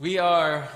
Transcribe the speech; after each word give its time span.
We 0.00 0.16
are 0.16 0.66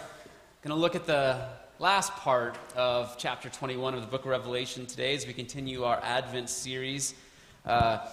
going 0.61 0.69
to 0.69 0.75
look 0.75 0.95
at 0.95 1.07
the 1.07 1.49
last 1.79 2.13
part 2.13 2.59
of 2.77 3.17
chapter 3.17 3.49
21 3.49 3.95
of 3.95 4.03
the 4.03 4.07
book 4.07 4.27
of 4.27 4.27
Revelation 4.27 4.85
today 4.85 5.15
as 5.15 5.27
we 5.27 5.33
continue 5.33 5.85
our 5.85 5.99
Advent 6.03 6.51
series, 6.51 7.15
uh, 7.65 8.07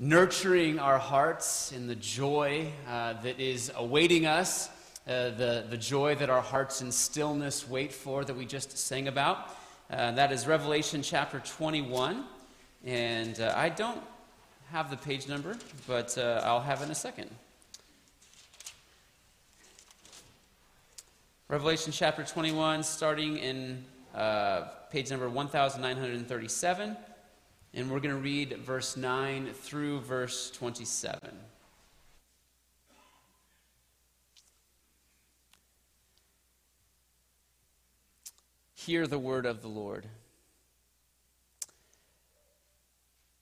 nurturing 0.00 0.80
our 0.80 0.98
hearts 0.98 1.70
in 1.70 1.86
the 1.86 1.94
joy 1.94 2.66
uh, 2.88 3.12
that 3.22 3.38
is 3.38 3.70
awaiting 3.76 4.26
us, 4.26 4.68
uh, 5.06 5.30
the, 5.30 5.66
the 5.70 5.76
joy 5.76 6.16
that 6.16 6.30
our 6.30 6.42
hearts 6.42 6.82
in 6.82 6.90
stillness 6.90 7.68
wait 7.68 7.92
for 7.92 8.24
that 8.24 8.34
we 8.34 8.44
just 8.44 8.76
sang 8.76 9.06
about. 9.06 9.56
Uh, 9.88 10.10
that 10.10 10.32
is 10.32 10.48
Revelation 10.48 11.00
chapter 11.00 11.38
21. 11.38 12.24
And 12.84 13.38
uh, 13.38 13.54
I 13.56 13.68
don't 13.68 14.02
have 14.72 14.90
the 14.90 14.96
page 14.96 15.28
number, 15.28 15.56
but 15.86 16.18
uh, 16.18 16.42
I'll 16.42 16.60
have 16.60 16.80
it 16.80 16.86
in 16.86 16.90
a 16.90 16.96
second. 16.96 17.30
Revelation 21.48 21.92
chapter 21.92 22.24
21, 22.24 22.82
starting 22.82 23.36
in 23.38 23.84
uh, 24.16 24.62
page 24.90 25.12
number 25.12 25.28
1937, 25.28 26.96
and 27.72 27.88
we're 27.88 28.00
going 28.00 28.16
to 28.16 28.20
read 28.20 28.56
verse 28.58 28.96
9 28.96 29.52
through 29.52 30.00
verse 30.00 30.50
27. 30.50 31.30
Hear 38.74 39.06
the 39.06 39.20
word 39.20 39.46
of 39.46 39.62
the 39.62 39.68
Lord. 39.68 40.06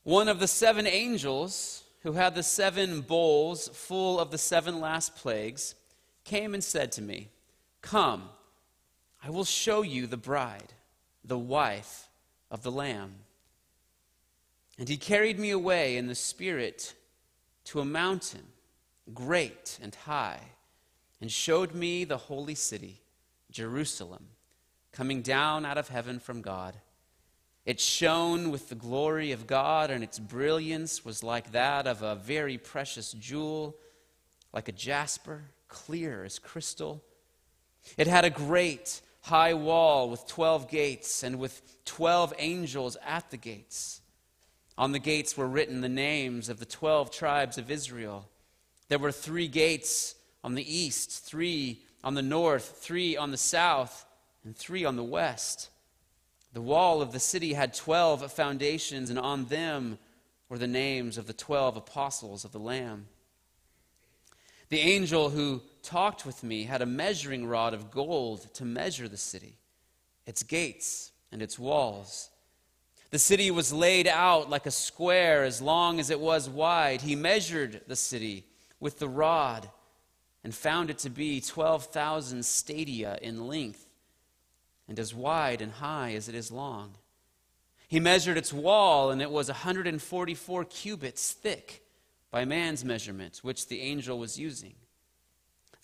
One 0.02 0.28
of 0.28 0.40
the 0.40 0.48
seven 0.48 0.86
angels 0.86 1.84
who 2.02 2.12
had 2.12 2.34
the 2.34 2.42
seven 2.42 3.00
bowls 3.00 3.68
full 3.68 4.20
of 4.20 4.30
the 4.30 4.36
seven 4.36 4.78
last 4.78 5.16
plagues 5.16 5.74
came 6.24 6.52
and 6.52 6.62
said 6.62 6.92
to 6.92 7.00
me, 7.00 7.30
Come, 7.84 8.30
I 9.22 9.28
will 9.28 9.44
show 9.44 9.82
you 9.82 10.06
the 10.06 10.16
bride, 10.16 10.72
the 11.22 11.38
wife 11.38 12.08
of 12.50 12.62
the 12.62 12.72
Lamb. 12.72 13.16
And 14.78 14.88
he 14.88 14.96
carried 14.96 15.38
me 15.38 15.50
away 15.50 15.98
in 15.98 16.06
the 16.06 16.14
Spirit 16.14 16.94
to 17.66 17.80
a 17.80 17.84
mountain, 17.84 18.46
great 19.12 19.78
and 19.82 19.94
high, 19.94 20.40
and 21.20 21.30
showed 21.30 21.74
me 21.74 22.04
the 22.04 22.16
holy 22.16 22.54
city, 22.54 23.02
Jerusalem, 23.50 24.28
coming 24.90 25.20
down 25.20 25.66
out 25.66 25.76
of 25.76 25.88
heaven 25.88 26.18
from 26.18 26.40
God. 26.40 26.78
It 27.66 27.80
shone 27.80 28.50
with 28.50 28.70
the 28.70 28.74
glory 28.74 29.30
of 29.30 29.46
God, 29.46 29.90
and 29.90 30.02
its 30.02 30.18
brilliance 30.18 31.04
was 31.04 31.22
like 31.22 31.52
that 31.52 31.86
of 31.86 32.00
a 32.00 32.14
very 32.14 32.56
precious 32.56 33.12
jewel, 33.12 33.76
like 34.54 34.68
a 34.68 34.72
jasper, 34.72 35.42
clear 35.68 36.24
as 36.24 36.38
crystal 36.38 37.04
it 37.96 38.06
had 38.06 38.24
a 38.24 38.30
great 38.30 39.00
high 39.22 39.54
wall 39.54 40.10
with 40.10 40.26
12 40.26 40.68
gates 40.68 41.22
and 41.22 41.38
with 41.38 41.62
12 41.84 42.34
angels 42.38 42.96
at 43.06 43.30
the 43.30 43.36
gates. 43.36 44.00
On 44.76 44.92
the 44.92 44.98
gates 44.98 45.36
were 45.36 45.46
written 45.46 45.80
the 45.80 45.88
names 45.88 46.48
of 46.48 46.58
the 46.58 46.66
12 46.66 47.10
tribes 47.10 47.58
of 47.58 47.70
Israel. 47.70 48.28
There 48.88 48.98
were 48.98 49.12
three 49.12 49.48
gates 49.48 50.14
on 50.42 50.54
the 50.54 50.76
east, 50.76 51.24
three 51.24 51.80
on 52.02 52.14
the 52.14 52.22
north, 52.22 52.78
three 52.80 53.16
on 53.16 53.30
the 53.30 53.36
south, 53.36 54.04
and 54.44 54.56
three 54.56 54.84
on 54.84 54.96
the 54.96 55.04
west. 55.04 55.70
The 56.52 56.60
wall 56.60 57.00
of 57.00 57.12
the 57.12 57.20
city 57.20 57.54
had 57.54 57.72
12 57.72 58.30
foundations, 58.32 59.10
and 59.10 59.18
on 59.18 59.46
them 59.46 59.98
were 60.48 60.58
the 60.58 60.66
names 60.66 61.16
of 61.16 61.26
the 61.26 61.32
12 61.32 61.76
apostles 61.76 62.44
of 62.44 62.52
the 62.52 62.58
Lamb. 62.58 63.06
The 64.68 64.80
angel 64.80 65.30
who 65.30 65.62
talked 65.84 66.26
with 66.26 66.42
me 66.42 66.64
had 66.64 66.82
a 66.82 66.86
measuring 66.86 67.46
rod 67.46 67.74
of 67.74 67.90
gold 67.90 68.52
to 68.54 68.64
measure 68.64 69.08
the 69.08 69.16
city, 69.16 69.58
its 70.26 70.42
gates, 70.42 71.12
and 71.30 71.42
its 71.42 71.58
walls. 71.58 72.30
The 73.10 73.18
city 73.18 73.50
was 73.50 73.72
laid 73.72 74.08
out 74.08 74.50
like 74.50 74.66
a 74.66 74.72
square 74.72 75.44
as 75.44 75.62
long 75.62 76.00
as 76.00 76.10
it 76.10 76.18
was 76.18 76.48
wide. 76.48 77.02
He 77.02 77.14
measured 77.14 77.82
the 77.86 77.96
city 77.96 78.44
with 78.80 78.98
the 78.98 79.08
rod 79.08 79.70
and 80.42 80.54
found 80.54 80.90
it 80.90 80.98
to 80.98 81.10
be 81.10 81.40
12,000 81.40 82.44
stadia 82.44 83.18
in 83.22 83.46
length 83.46 83.86
and 84.88 84.98
as 84.98 85.14
wide 85.14 85.60
and 85.62 85.72
high 85.72 86.14
as 86.14 86.28
it 86.28 86.34
is 86.34 86.50
long. 86.50 86.94
He 87.88 88.00
measured 88.00 88.36
its 88.36 88.52
wall, 88.52 89.10
and 89.10 89.22
it 89.22 89.30
was 89.30 89.48
144 89.48 90.64
cubits 90.64 91.32
thick 91.32 91.84
by 92.30 92.44
man's 92.44 92.84
measurement, 92.84 93.38
which 93.42 93.68
the 93.68 93.80
angel 93.80 94.18
was 94.18 94.38
using. 94.38 94.74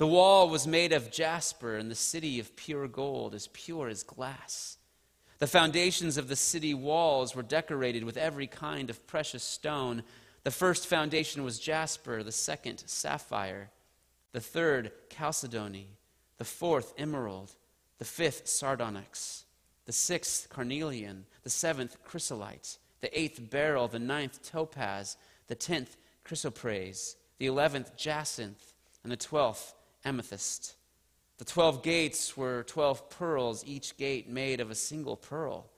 The 0.00 0.06
wall 0.06 0.48
was 0.48 0.66
made 0.66 0.94
of 0.94 1.10
jasper, 1.10 1.76
and 1.76 1.90
the 1.90 1.94
city 1.94 2.40
of 2.40 2.56
pure 2.56 2.88
gold, 2.88 3.34
as 3.34 3.48
pure 3.48 3.86
as 3.86 4.02
glass. 4.02 4.78
The 5.40 5.46
foundations 5.46 6.16
of 6.16 6.26
the 6.26 6.36
city 6.36 6.72
walls 6.72 7.36
were 7.36 7.42
decorated 7.42 8.04
with 8.04 8.16
every 8.16 8.46
kind 8.46 8.88
of 8.88 9.06
precious 9.06 9.42
stone. 9.42 10.02
The 10.42 10.50
first 10.50 10.86
foundation 10.86 11.44
was 11.44 11.58
jasper, 11.58 12.22
the 12.22 12.32
second, 12.32 12.82
sapphire, 12.86 13.68
the 14.32 14.40
third, 14.40 14.90
chalcedony, 15.10 15.88
the 16.38 16.46
fourth, 16.46 16.94
emerald, 16.96 17.52
the 17.98 18.06
fifth, 18.06 18.48
sardonyx, 18.48 19.44
the 19.84 19.92
sixth, 19.92 20.48
carnelian, 20.48 21.26
the 21.42 21.50
seventh, 21.50 22.02
chrysolite, 22.04 22.78
the 23.02 23.20
eighth, 23.20 23.50
beryl, 23.50 23.86
the 23.86 23.98
ninth, 23.98 24.42
topaz, 24.42 25.18
the 25.48 25.54
tenth, 25.54 25.98
chrysoprase, 26.24 27.16
the 27.36 27.44
eleventh, 27.44 27.94
jacinth, 27.98 28.72
and 29.02 29.12
the 29.12 29.16
twelfth, 29.18 29.74
amethyst. 30.04 30.76
The 31.38 31.44
twelve 31.44 31.82
gates 31.82 32.36
were 32.36 32.62
twelve 32.64 33.08
pearls, 33.10 33.64
each 33.66 33.96
gate 33.96 34.28
made 34.28 34.60
of 34.60 34.70
a 34.70 34.74
single 34.74 35.16
pearl. 35.16 35.70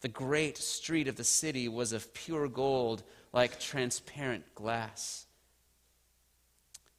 The 0.00 0.08
great 0.08 0.58
street 0.58 1.06
of 1.06 1.16
the 1.16 1.24
city 1.24 1.68
was 1.68 1.92
of 1.92 2.12
pure 2.14 2.48
gold, 2.48 3.02
like 3.32 3.60
transparent 3.60 4.54
glass. 4.54 5.26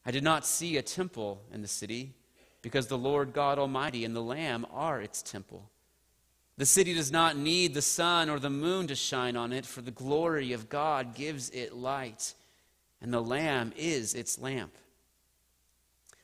I 0.05 0.11
did 0.11 0.23
not 0.23 0.45
see 0.45 0.77
a 0.77 0.81
temple 0.81 1.41
in 1.51 1.61
the 1.61 1.67
city, 1.67 2.13
because 2.61 2.87
the 2.87 2.97
Lord 2.97 3.33
God 3.33 3.59
Almighty 3.59 4.05
and 4.05 4.15
the 4.15 4.21
Lamb 4.21 4.65
are 4.71 5.01
its 5.01 5.21
temple. 5.21 5.69
The 6.57 6.65
city 6.65 6.93
does 6.93 7.11
not 7.11 7.35
need 7.35 7.73
the 7.73 7.81
sun 7.81 8.29
or 8.29 8.39
the 8.39 8.49
moon 8.49 8.87
to 8.87 8.95
shine 8.95 9.35
on 9.35 9.51
it, 9.51 9.65
for 9.65 9.81
the 9.81 9.91
glory 9.91 10.53
of 10.53 10.69
God 10.69 11.15
gives 11.15 11.49
it 11.49 11.73
light, 11.73 12.35
and 13.01 13.11
the 13.11 13.21
Lamb 13.21 13.73
is 13.75 14.13
its 14.13 14.37
lamp. 14.37 14.73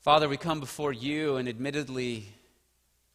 Father, 0.00 0.28
we 0.28 0.36
come 0.36 0.60
before 0.60 0.92
you, 0.92 1.36
and 1.36 1.48
admittedly, 1.48 2.28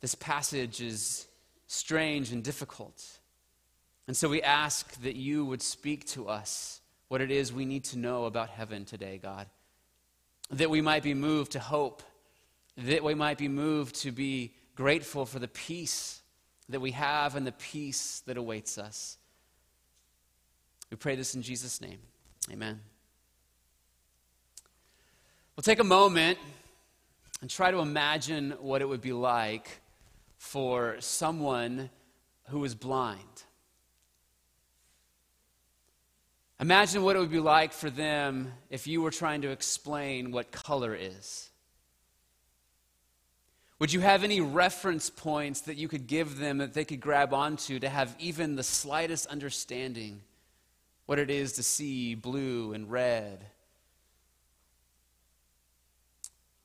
this 0.02 0.16
passage 0.16 0.82
is 0.82 1.26
strange 1.66 2.32
and 2.32 2.44
difficult. 2.44 3.20
And 4.06 4.18
so 4.18 4.28
we 4.28 4.42
ask 4.42 5.02
that 5.02 5.16
you 5.16 5.46
would 5.46 5.62
speak 5.62 6.06
to 6.08 6.28
us 6.28 6.82
what 7.08 7.22
it 7.22 7.32
is 7.32 7.54
we 7.54 7.66
need 7.66 7.86
to 7.86 7.98
know 7.98 8.26
about 8.26 8.50
heaven 8.50 8.84
today, 8.84 9.18
God. 9.18 9.48
That 10.52 10.70
we 10.70 10.82
might 10.82 11.04
be 11.04 11.14
moved 11.14 11.54
to 11.54 11.60
hope, 11.60 12.04
that 12.78 13.02
we 13.02 13.14
might 13.14 13.38
be 13.38 13.48
moved 13.48 13.96
to 14.02 14.12
be 14.12 14.54
grateful 14.76 15.26
for 15.26 15.40
the 15.40 15.48
peace 15.48 16.22
that 16.68 16.82
we 16.82 16.92
have 16.92 17.38
and 17.38 17.48
the 17.48 17.54
peace 17.54 18.22
that 18.26 18.36
awaits 18.36 18.78
us. 18.78 19.18
We 20.92 20.98
pray 20.98 21.16
this 21.16 21.34
in 21.34 21.44
Jesus' 21.44 21.80
name. 21.80 22.00
Amen. 22.52 22.82
We'll 25.56 25.64
take 25.64 25.80
a 25.80 25.84
moment 25.84 26.40
and 27.44 27.50
try 27.50 27.70
to 27.70 27.80
imagine 27.80 28.52
what 28.62 28.82
it 28.82 28.88
would 28.88 29.02
be 29.02 29.12
like 29.12 29.82
for 30.38 30.96
someone 31.02 31.90
who 32.48 32.64
is 32.64 32.74
blind. 32.74 33.44
Imagine 36.62 37.04
what 37.04 37.18
it 37.18 37.20
would 37.20 37.30
be 37.30 37.42
like 37.42 37.74
for 37.74 37.90
them 37.90 38.54
if 38.70 38.88
you 38.88 39.02
were 39.02 39.12
trying 39.12 39.42
to 39.42 39.50
explain 39.50 40.32
what 40.32 40.54
color 40.54 40.96
is. 40.96 41.50
Would 43.78 43.92
you 43.92 44.00
have 44.00 44.24
any 44.24 44.40
reference 44.40 45.10
points 45.10 45.60
that 45.62 45.76
you 45.76 45.90
could 45.90 46.08
give 46.08 46.38
them 46.38 46.60
that 46.60 46.74
they 46.74 46.86
could 46.86 47.02
grab 47.02 47.34
onto 47.34 47.78
to 47.78 47.90
have 47.90 48.16
even 48.20 48.56
the 48.56 48.64
slightest 48.64 49.26
understanding 49.26 50.22
what 51.08 51.20
it 51.20 51.30
is 51.30 51.52
to 51.54 51.64
see 51.64 52.16
blue 52.16 52.72
and 52.72 52.90
red 52.90 53.48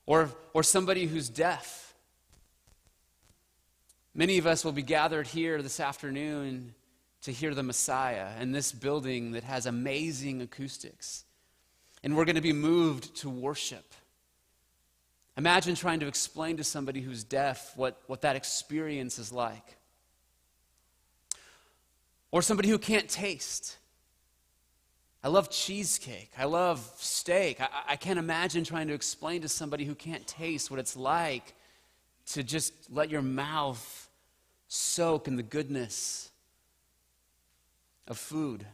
or, 0.08 0.30
or 0.54 0.62
somebody 0.62 1.04
who's 1.04 1.28
deaf. 1.28 1.94
Many 4.14 4.38
of 4.38 4.46
us 4.46 4.64
will 4.64 4.72
be 4.72 4.82
gathered 4.82 5.26
here 5.26 5.60
this 5.60 5.80
afternoon 5.80 6.74
to 7.22 7.30
hear 7.30 7.54
the 7.54 7.62
Messiah 7.62 8.28
in 8.40 8.52
this 8.52 8.72
building 8.72 9.32
that 9.32 9.44
has 9.44 9.66
amazing 9.66 10.40
acoustics. 10.40 11.24
And 12.02 12.16
we're 12.16 12.24
going 12.24 12.36
to 12.36 12.40
be 12.40 12.54
moved 12.54 13.16
to 13.16 13.28
worship. 13.28 13.84
Imagine 15.36 15.74
trying 15.74 16.00
to 16.00 16.06
explain 16.06 16.56
to 16.56 16.64
somebody 16.64 17.02
who's 17.02 17.22
deaf 17.22 17.76
what, 17.76 18.00
what 18.06 18.22
that 18.22 18.34
experience 18.34 19.18
is 19.18 19.30
like. 19.30 19.76
Or 22.32 22.40
somebody 22.40 22.70
who 22.70 22.78
can't 22.78 23.10
taste. 23.10 23.76
I 25.22 25.28
love 25.28 25.50
cheesecake. 25.50 26.30
I 26.38 26.44
love 26.44 26.92
steak. 26.96 27.60
I, 27.60 27.68
I 27.88 27.96
can't 27.96 28.18
imagine 28.18 28.64
trying 28.64 28.88
to 28.88 28.94
explain 28.94 29.42
to 29.42 29.48
somebody 29.48 29.84
who 29.84 29.94
can't 29.94 30.26
taste 30.26 30.70
what 30.70 30.78
it's 30.78 30.96
like 30.96 31.54
to 32.32 32.42
just 32.42 32.72
let 32.90 33.10
your 33.10 33.22
mouth 33.22 34.08
soak 34.68 35.26
in 35.26 35.36
the 35.36 35.42
goodness 35.42 36.30
of 38.06 38.18
food. 38.18 38.64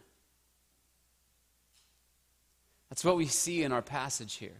That's 2.90 3.04
what 3.04 3.16
we 3.16 3.26
see 3.26 3.62
in 3.62 3.72
our 3.72 3.82
passage 3.82 4.34
here. 4.34 4.58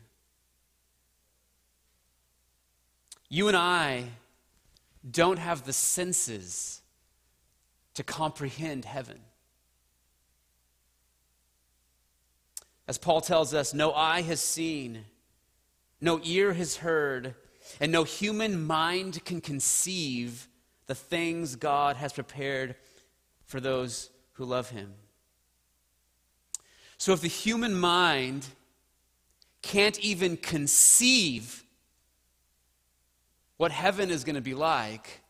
You 3.29 3.49
and 3.49 3.57
I 3.57 4.05
don't 5.09 5.39
have 5.39 5.65
the 5.65 5.73
senses 5.73 6.81
to 7.95 8.03
comprehend 8.03 8.85
heaven. 8.85 9.21
As 12.87 12.99
Paul 12.99 13.21
tells 13.21 13.55
us, 13.55 13.73
no 13.73 13.93
eye 13.93 14.23
has 14.23 14.41
seen, 14.41 15.05
no 16.01 16.21
ear 16.23 16.53
has 16.53 16.77
heard, 16.77 17.35
and 17.81 17.91
no 17.91 18.05
human 18.05 18.63
mind 18.63 19.25
can 19.25 19.41
conceive 19.41 20.49
the 20.87 20.95
things 20.95 21.57
God 21.57 21.97
has 21.97 22.13
prepared 22.13 22.77
for 23.47 23.59
those 23.59 24.11
who 24.33 24.45
love 24.45 24.71
him. 24.71 24.93
So 26.99 27.13
if 27.13 27.21
the 27.21 27.29
human 27.29 27.75
mind 27.75 28.47
can't 29.63 29.99
even 30.01 30.37
conceive 30.37 31.65
what 33.57 33.73
heaven 33.73 34.11
is 34.11 34.25
going 34.25 34.35
to 34.35 34.43
be 34.43 34.55
like, 34.55 35.21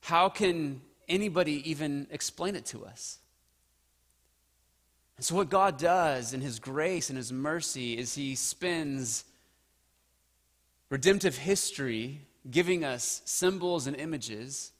how 0.00 0.28
can 0.28 0.80
anybody 1.08 1.68
even 1.68 2.06
explain 2.10 2.54
it 2.54 2.66
to 2.66 2.84
us? 2.84 3.18
And 5.16 5.24
so, 5.24 5.34
what 5.34 5.48
God 5.48 5.78
does 5.78 6.34
in 6.34 6.40
His 6.40 6.58
grace 6.58 7.08
and 7.08 7.16
His 7.16 7.32
mercy 7.32 7.96
is 7.96 8.14
He 8.14 8.34
spends 8.34 9.24
redemptive 10.90 11.36
history 11.36 12.20
giving 12.50 12.84
us 12.84 13.22
symbols 13.24 13.86
and 13.86 13.96
images, 13.96 14.72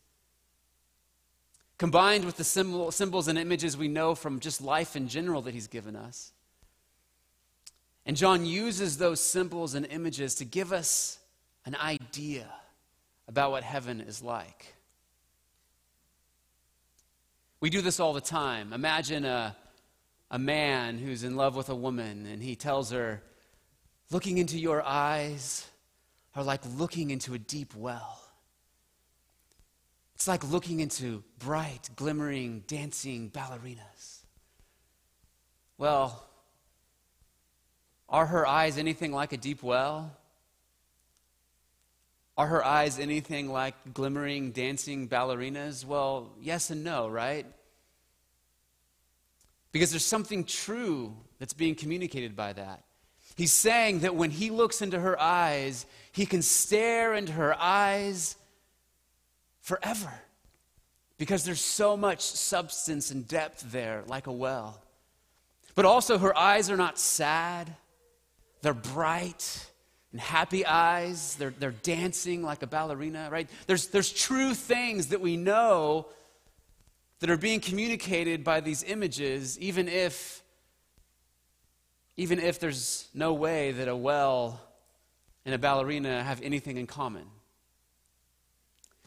combined 1.78 2.24
with 2.24 2.36
the 2.36 2.44
symbol, 2.44 2.90
symbols 2.92 3.28
and 3.28 3.38
images 3.38 3.76
we 3.76 3.88
know 3.88 4.14
from 4.14 4.38
just 4.38 4.60
life 4.60 4.94
in 4.94 5.08
general 5.08 5.42
that 5.42 5.54
He's 5.54 5.68
given 5.68 5.96
us. 5.96 6.32
And 8.04 8.16
John 8.16 8.46
uses 8.46 8.98
those 8.98 9.20
symbols 9.20 9.74
and 9.74 9.84
images 9.86 10.36
to 10.36 10.44
give 10.44 10.72
us 10.72 11.18
an 11.64 11.74
idea 11.74 12.46
about 13.26 13.50
what 13.50 13.64
heaven 13.64 14.00
is 14.00 14.22
like. 14.22 14.74
We 17.58 17.70
do 17.70 17.80
this 17.80 17.98
all 17.98 18.12
the 18.12 18.20
time. 18.20 18.72
Imagine 18.72 19.24
a 19.24 19.56
a 20.30 20.38
man 20.38 20.98
who's 20.98 21.24
in 21.24 21.36
love 21.36 21.56
with 21.56 21.68
a 21.68 21.74
woman 21.74 22.26
and 22.26 22.42
he 22.42 22.56
tells 22.56 22.90
her, 22.90 23.22
Looking 24.10 24.38
into 24.38 24.58
your 24.58 24.82
eyes 24.82 25.68
are 26.36 26.44
like 26.44 26.60
looking 26.76 27.10
into 27.10 27.34
a 27.34 27.38
deep 27.38 27.74
well. 27.74 28.20
It's 30.14 30.28
like 30.28 30.48
looking 30.48 30.80
into 30.80 31.24
bright, 31.38 31.90
glimmering, 31.96 32.62
dancing 32.66 33.30
ballerinas. 33.30 34.24
Well, 35.76 36.24
are 38.08 38.26
her 38.26 38.46
eyes 38.46 38.78
anything 38.78 39.12
like 39.12 39.32
a 39.32 39.36
deep 39.36 39.62
well? 39.62 40.16
Are 42.38 42.46
her 42.46 42.64
eyes 42.64 42.98
anything 42.98 43.50
like 43.50 43.74
glimmering, 43.92 44.52
dancing 44.52 45.08
ballerinas? 45.08 45.84
Well, 45.84 46.32
yes 46.40 46.70
and 46.70 46.84
no, 46.84 47.08
right? 47.08 47.46
Because 49.72 49.90
there's 49.90 50.04
something 50.04 50.44
true 50.44 51.14
that's 51.38 51.52
being 51.52 51.74
communicated 51.74 52.34
by 52.34 52.52
that. 52.54 52.82
He's 53.36 53.52
saying 53.52 54.00
that 54.00 54.14
when 54.14 54.30
he 54.30 54.50
looks 54.50 54.80
into 54.80 54.98
her 54.98 55.20
eyes, 55.20 55.84
he 56.12 56.24
can 56.24 56.40
stare 56.40 57.14
into 57.14 57.32
her 57.32 57.54
eyes 57.58 58.36
forever. 59.60 60.12
Because 61.18 61.44
there's 61.44 61.60
so 61.60 61.96
much 61.96 62.22
substance 62.22 63.10
and 63.10 63.26
depth 63.28 63.70
there, 63.72 64.04
like 64.06 64.26
a 64.26 64.32
well. 64.32 64.80
But 65.74 65.84
also, 65.84 66.16
her 66.16 66.36
eyes 66.36 66.70
are 66.70 66.76
not 66.76 66.98
sad, 66.98 67.74
they're 68.62 68.74
bright 68.74 69.70
and 70.16 70.20
happy 70.22 70.64
eyes. 70.64 71.36
They're, 71.36 71.52
they're 71.58 71.72
dancing 71.72 72.42
like 72.42 72.62
a 72.62 72.66
ballerina, 72.66 73.28
right? 73.30 73.50
There's, 73.66 73.88
there's 73.88 74.10
true 74.10 74.54
things 74.54 75.08
that 75.08 75.20
we 75.20 75.36
know 75.36 76.06
that 77.20 77.30
are 77.30 77.36
being 77.36 77.60
communicated 77.60 78.44
by 78.44 78.60
these 78.60 78.82
images, 78.82 79.58
even 79.58 79.88
if, 79.88 80.42
even 82.16 82.38
if 82.38 82.60
there's 82.60 83.08
no 83.14 83.32
way 83.32 83.72
that 83.72 83.88
a 83.88 83.96
well 83.96 84.60
and 85.44 85.54
a 85.54 85.58
ballerina 85.58 86.22
have 86.22 86.42
anything 86.42 86.76
in 86.76 86.86
common. 86.86 87.24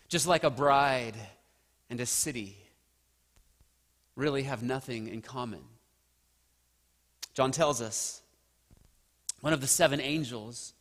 Just 0.08 0.26
like 0.26 0.44
a 0.44 0.50
bride 0.50 1.16
and 1.90 2.00
a 2.00 2.06
city 2.06 2.58
really 4.16 4.44
have 4.44 4.64
nothing 4.64 5.08
in 5.08 5.22
common. 5.22 5.62
John 7.36 7.52
tells 7.52 7.82
us 7.82 8.22
one 9.42 9.54
of 9.54 9.62
the 9.62 9.68
seven 9.68 10.02
angels 10.02 10.74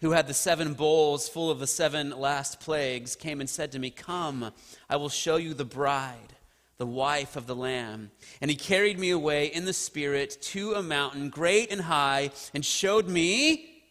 who 0.00 0.10
had 0.10 0.26
the 0.26 0.34
seven 0.34 0.74
bowls 0.74 1.28
full 1.28 1.50
of 1.50 1.58
the 1.58 1.66
seven 1.66 2.10
last 2.10 2.60
plagues 2.60 3.16
came 3.16 3.40
and 3.40 3.48
said 3.48 3.72
to 3.72 3.78
me, 3.78 3.90
Come, 3.90 4.52
I 4.90 4.96
will 4.96 5.08
show 5.08 5.36
you 5.36 5.54
the 5.54 5.64
bride 5.64 6.35
the 6.78 6.86
wife 6.86 7.36
of 7.36 7.46
the 7.46 7.54
Lamb. 7.54 8.10
And 8.40 8.50
he 8.50 8.56
carried 8.56 8.98
me 8.98 9.10
away 9.10 9.46
in 9.46 9.64
the 9.64 9.72
Spirit 9.72 10.38
to 10.42 10.74
a 10.74 10.82
mountain 10.82 11.30
great 11.30 11.72
and 11.72 11.80
high 11.80 12.30
and 12.54 12.64
showed 12.64 13.08
me 13.08 13.82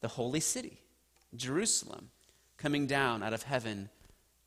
the 0.00 0.08
holy 0.08 0.40
city, 0.40 0.80
Jerusalem, 1.36 2.10
coming 2.56 2.86
down 2.86 3.22
out 3.22 3.32
of 3.32 3.44
heaven 3.44 3.88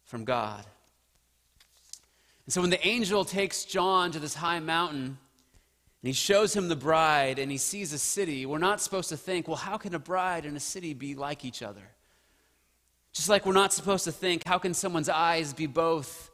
from 0.03 0.25
God. 0.25 0.65
And 2.45 2.53
so 2.53 2.61
when 2.61 2.69
the 2.69 2.85
angel 2.85 3.25
takes 3.25 3.65
John 3.65 4.11
to 4.11 4.19
this 4.19 4.35
high 4.35 4.59
mountain, 4.59 5.17
and 6.05 6.07
he 6.07 6.13
shows 6.13 6.55
him 6.55 6.67
the 6.67 6.75
bride 6.75 7.39
and 7.39 7.49
he 7.49 7.57
sees 7.57 7.91
a 7.91 7.97
city, 7.97 8.45
we're 8.45 8.59
not 8.59 8.79
supposed 8.79 9.09
to 9.09 9.17
think, 9.17 9.47
well, 9.47 9.57
how 9.57 9.77
can 9.77 9.95
a 9.95 9.99
bride 9.99 10.45
and 10.45 10.55
a 10.55 10.59
city 10.59 10.93
be 10.93 11.15
like 11.15 11.43
each 11.43 11.63
other? 11.63 11.81
Just 13.11 13.29
like 13.29 13.45
we're 13.45 13.53
not 13.53 13.73
supposed 13.73 14.03
to 14.03 14.11
think, 14.11 14.43
how 14.45 14.59
can 14.59 14.75
someone's 14.75 15.09
eyes 15.09 15.53
be 15.53 15.65
both 15.65 16.29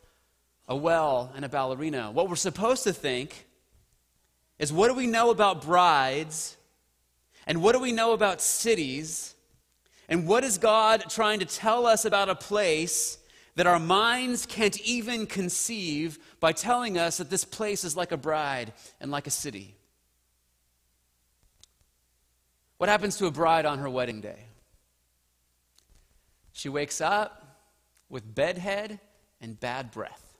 a 0.71 0.75
well, 0.75 1.33
and 1.35 1.43
a 1.43 1.49
ballerina. 1.49 2.11
What 2.11 2.29
we're 2.29 2.37
supposed 2.37 2.85
to 2.85 2.93
think 2.93 3.45
is 4.57 4.71
what 4.71 4.87
do 4.87 4.93
we 4.93 5.05
know 5.05 5.29
about 5.29 5.61
brides? 5.61 6.55
And 7.45 7.61
what 7.61 7.73
do 7.73 7.79
we 7.79 7.91
know 7.91 8.13
about 8.13 8.39
cities? 8.39 9.35
And 10.07 10.25
what 10.25 10.45
is 10.45 10.57
God 10.57 11.03
trying 11.09 11.39
to 11.39 11.45
tell 11.45 11.85
us 11.85 12.05
about 12.05 12.29
a 12.29 12.35
place 12.35 13.17
that 13.55 13.67
our 13.67 13.79
minds 13.79 14.45
can't 14.45 14.79
even 14.79 15.25
conceive 15.25 16.17
by 16.39 16.53
telling 16.53 16.97
us 16.97 17.17
that 17.17 17.29
this 17.29 17.43
place 17.43 17.83
is 17.83 17.97
like 17.97 18.13
a 18.13 18.17
bride 18.17 18.71
and 19.01 19.11
like 19.11 19.27
a 19.27 19.31
city? 19.31 19.75
What 22.77 22.89
happens 22.89 23.17
to 23.17 23.25
a 23.25 23.31
bride 23.31 23.65
on 23.65 23.79
her 23.79 23.89
wedding 23.89 24.21
day? 24.21 24.45
She 26.53 26.69
wakes 26.69 27.01
up 27.01 27.59
with 28.07 28.33
bedhead 28.33 29.01
and 29.41 29.59
bad 29.59 29.91
breath. 29.91 30.30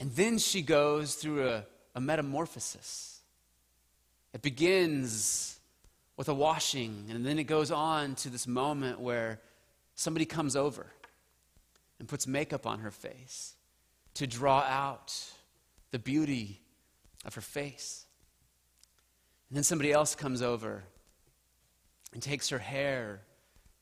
And 0.00 0.10
then 0.12 0.38
she 0.38 0.62
goes 0.62 1.14
through 1.14 1.46
a, 1.46 1.64
a 1.94 2.00
metamorphosis. 2.00 3.20
It 4.32 4.40
begins 4.40 5.58
with 6.16 6.28
a 6.28 6.34
washing, 6.34 7.06
and 7.10 7.24
then 7.24 7.38
it 7.38 7.44
goes 7.44 7.70
on 7.70 8.14
to 8.16 8.30
this 8.30 8.46
moment 8.46 8.98
where 8.98 9.40
somebody 9.94 10.24
comes 10.24 10.56
over 10.56 10.86
and 11.98 12.08
puts 12.08 12.26
makeup 12.26 12.66
on 12.66 12.80
her 12.80 12.90
face 12.90 13.54
to 14.14 14.26
draw 14.26 14.60
out 14.60 15.14
the 15.90 15.98
beauty 15.98 16.60
of 17.24 17.34
her 17.34 17.40
face. 17.40 18.06
And 19.50 19.56
then 19.56 19.64
somebody 19.64 19.92
else 19.92 20.14
comes 20.14 20.40
over 20.40 20.82
and 22.14 22.22
takes 22.22 22.48
her 22.48 22.58
hair 22.58 23.20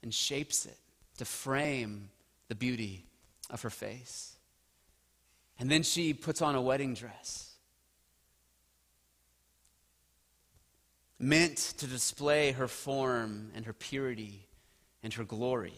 and 0.02 0.12
shapes 0.12 0.66
it 0.66 0.78
to 1.18 1.25
frame 1.25 2.10
the 2.48 2.54
beauty 2.54 3.06
of 3.50 3.62
her 3.62 3.70
face. 3.70 4.38
And 5.59 5.71
then 5.71 5.83
she 5.83 6.15
puts 6.15 6.41
on 6.41 6.55
a 6.55 6.62
wedding 6.62 6.95
dress. 6.95 7.49
meant 11.19 11.57
to 11.79 11.87
display 11.87 12.53
her 12.53 12.69
form 12.69 13.50
and 13.55 13.67
her 13.67 13.73
purity 13.73 14.47
and 15.03 15.12
her 15.15 15.25
glory. 15.25 15.75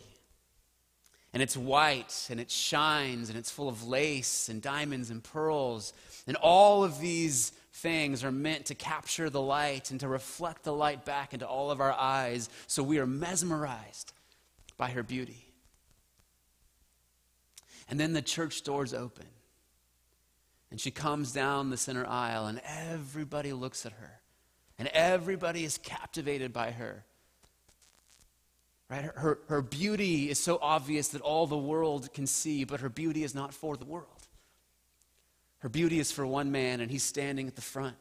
And 1.33 1.43
it's 1.43 1.57
white 1.57 2.27
and 2.31 2.41
it 2.41 2.51
shines 2.51 3.29
and 3.29 3.39
it's 3.39 3.51
full 3.51 3.69
of 3.69 3.87
lace 3.87 4.49
and 4.49 4.61
diamonds 4.61 5.11
and 5.11 5.23
pearls. 5.23 5.93
And 6.27 6.37
all 6.37 6.85
of 6.85 7.01
these 7.01 7.51
things 7.73 8.25
are 8.25 8.33
meant 8.33 8.67
to 8.67 8.75
capture 8.75 9.31
the 9.31 9.41
light 9.41 9.91
and 9.91 10.01
to 10.01 10.09
reflect 10.09 10.65
the 10.65 10.73
light 10.73 11.05
back 11.05 11.33
into 11.33 11.47
all 11.47 11.71
of 11.71 11.81
our 11.81 11.93
eyes 11.93 12.51
so 12.67 12.83
we 12.83 12.99
are 12.99 13.07
mesmerized 13.07 14.13
by 14.77 14.91
her 14.91 15.03
beauty. 15.03 15.47
And 17.89 17.99
then 17.99 18.13
the 18.13 18.23
church 18.23 18.63
doors 18.63 18.93
open. 18.93 19.27
And 20.71 20.81
she 20.81 20.91
comes 20.91 21.33
down 21.33 21.71
the 21.71 21.77
center 21.77 22.07
aisle, 22.07 22.47
and 22.47 22.61
everybody 22.65 23.53
looks 23.53 23.85
at 23.85 23.93
her. 23.93 24.21
And 24.79 24.89
everybody 24.89 25.65
is 25.65 25.79
captivated 25.79 26.53
by 26.53 26.71
her. 26.71 27.05
Right? 28.89 29.03
Her, 29.03 29.13
her, 29.17 29.39
her, 29.49 29.63
beauty 29.63 30.31
is 30.31 30.39
so 30.39 30.59
obvious 30.61 31.09
that 31.09 31.23
all 31.23 31.47
the 31.47 31.59
world 31.59 32.13
can 32.13 32.27
see, 32.27 32.65
but 32.65 32.81
her 32.81 32.89
beauty 32.89 33.23
is 33.23 33.35
not 33.35 33.53
for 33.53 33.77
the 33.77 33.85
world. 33.85 34.07
Her 35.59 35.69
beauty 35.69 36.01
is 36.01 36.11
for 36.11 36.27
one 36.27 36.51
man, 36.51 36.81
and 36.81 36.91
he's 36.91 37.03
standing 37.03 37.47
at 37.47 37.57
the 37.57 37.63
front. 37.63 37.97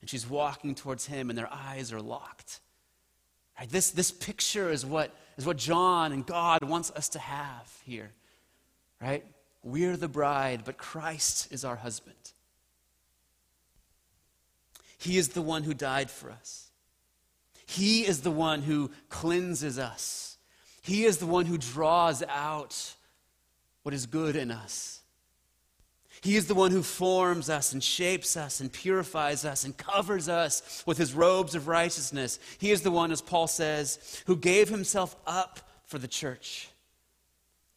And 0.00 0.08
she's 0.08 0.28
walking 0.28 0.74
towards 0.74 1.06
him, 1.06 1.28
and 1.28 1.38
their 1.38 1.52
eyes 1.52 1.92
are 1.92 2.00
locked. 2.00 2.60
Right? 3.58 3.68
This, 3.68 3.90
this 3.90 4.10
picture 4.10 4.70
is 4.70 4.86
what, 4.86 5.14
is 5.36 5.44
what 5.44 5.56
John 5.56 6.12
and 6.12 6.24
God 6.24 6.62
wants 6.62 6.90
us 6.92 7.10
to 7.10 7.18
have 7.18 7.70
here. 7.84 8.10
Right? 9.00 9.24
We're 9.62 9.96
the 9.96 10.08
bride, 10.08 10.62
but 10.64 10.76
Christ 10.76 11.52
is 11.52 11.64
our 11.64 11.76
husband. 11.76 12.16
He 14.98 15.18
is 15.18 15.30
the 15.30 15.42
one 15.42 15.62
who 15.62 15.74
died 15.74 16.10
for 16.10 16.30
us. 16.30 16.70
He 17.66 18.06
is 18.06 18.20
the 18.20 18.30
one 18.30 18.62
who 18.62 18.90
cleanses 19.08 19.78
us. 19.78 20.36
He 20.82 21.04
is 21.04 21.18
the 21.18 21.26
one 21.26 21.46
who 21.46 21.58
draws 21.58 22.22
out 22.28 22.94
what 23.82 23.94
is 23.94 24.06
good 24.06 24.36
in 24.36 24.50
us. 24.50 25.00
He 26.20 26.36
is 26.36 26.46
the 26.46 26.54
one 26.54 26.70
who 26.70 26.84
forms 26.84 27.50
us 27.50 27.72
and 27.72 27.82
shapes 27.82 28.36
us 28.36 28.60
and 28.60 28.72
purifies 28.72 29.44
us 29.44 29.64
and 29.64 29.76
covers 29.76 30.28
us 30.28 30.84
with 30.86 30.98
his 30.98 31.14
robes 31.14 31.56
of 31.56 31.66
righteousness. 31.66 32.38
He 32.58 32.70
is 32.70 32.82
the 32.82 32.92
one, 32.92 33.10
as 33.10 33.20
Paul 33.20 33.48
says, 33.48 34.22
who 34.26 34.36
gave 34.36 34.68
himself 34.68 35.16
up 35.26 35.60
for 35.84 35.98
the 35.98 36.06
church 36.06 36.68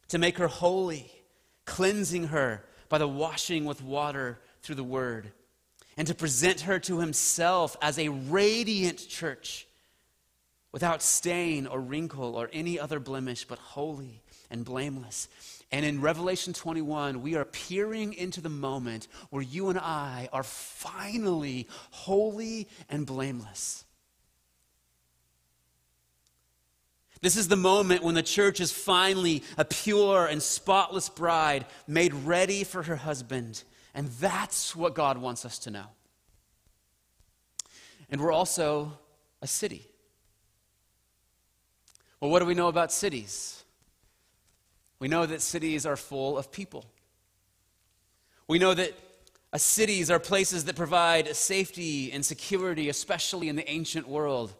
to 0.08 0.18
make 0.18 0.38
her 0.38 0.46
holy 0.46 1.10
cleansing 1.66 2.28
her 2.28 2.64
by 2.88 2.98
the 2.98 3.08
washing 3.08 3.64
with 3.64 3.82
water 3.82 4.38
through 4.62 4.76
the 4.76 4.84
word, 4.84 5.32
and 5.96 6.06
to 6.08 6.14
present 6.14 6.62
her 6.62 6.78
to 6.78 7.00
himself 7.00 7.76
as 7.82 7.98
a 7.98 8.08
radiant 8.08 9.06
church 9.08 9.66
without 10.72 11.02
stain 11.02 11.66
or 11.66 11.80
wrinkle 11.80 12.36
or 12.36 12.50
any 12.52 12.78
other 12.78 13.00
blemish, 13.00 13.46
but 13.46 13.58
holy 13.58 14.22
and 14.50 14.64
blameless. 14.64 15.28
And 15.72 15.84
in 15.84 16.00
Revelation 16.00 16.52
21, 16.52 17.22
we 17.22 17.34
are 17.34 17.46
peering 17.46 18.12
into 18.12 18.40
the 18.40 18.48
moment 18.48 19.08
where 19.30 19.42
you 19.42 19.68
and 19.68 19.78
I 19.78 20.28
are 20.32 20.42
finally 20.42 21.66
holy 21.90 22.68
and 22.88 23.06
blameless. 23.06 23.85
This 27.26 27.36
is 27.36 27.48
the 27.48 27.56
moment 27.56 28.04
when 28.04 28.14
the 28.14 28.22
church 28.22 28.60
is 28.60 28.70
finally 28.70 29.42
a 29.58 29.64
pure 29.64 30.26
and 30.26 30.40
spotless 30.40 31.08
bride 31.08 31.66
made 31.88 32.14
ready 32.14 32.62
for 32.62 32.84
her 32.84 32.94
husband. 32.94 33.64
And 33.94 34.06
that's 34.20 34.76
what 34.76 34.94
God 34.94 35.18
wants 35.18 35.44
us 35.44 35.58
to 35.58 35.72
know. 35.72 35.86
And 38.08 38.20
we're 38.20 38.30
also 38.30 38.96
a 39.42 39.48
city. 39.48 39.88
Well, 42.20 42.30
what 42.30 42.38
do 42.38 42.46
we 42.46 42.54
know 42.54 42.68
about 42.68 42.92
cities? 42.92 43.64
We 45.00 45.08
know 45.08 45.26
that 45.26 45.42
cities 45.42 45.84
are 45.84 45.96
full 45.96 46.38
of 46.38 46.52
people. 46.52 46.84
We 48.46 48.60
know 48.60 48.72
that 48.72 48.96
cities 49.56 50.12
are 50.12 50.20
places 50.20 50.66
that 50.66 50.76
provide 50.76 51.34
safety 51.34 52.12
and 52.12 52.24
security, 52.24 52.88
especially 52.88 53.48
in 53.48 53.56
the 53.56 53.68
ancient 53.68 54.06
world. 54.06 54.54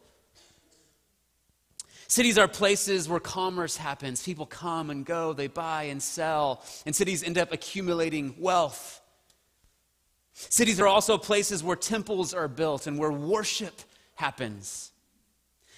Cities 2.09 2.39
are 2.39 2.49
places 2.49 3.09
where 3.09 3.21
commerce 3.21 3.77
happens. 3.77 4.23
People 4.23 4.47
come 4.47 4.91
and 4.91 5.05
go, 5.05 5.33
they 5.33 5.49
buy 5.49 5.85
and 5.85 6.03
sell, 6.03 6.63
and 6.85 6.95
cities 6.95 7.23
end 7.23 7.37
up 7.37 7.53
accumulating 7.53 8.35
wealth. 8.39 9.01
Cities 10.33 10.79
are 10.79 10.87
also 10.87 11.19
places 11.19 11.65
where 11.65 11.77
temples 11.77 12.35
are 12.35 12.49
built 12.49 12.87
and 12.87 12.99
where 12.99 13.11
worship 13.11 13.81
happens. 14.15 14.93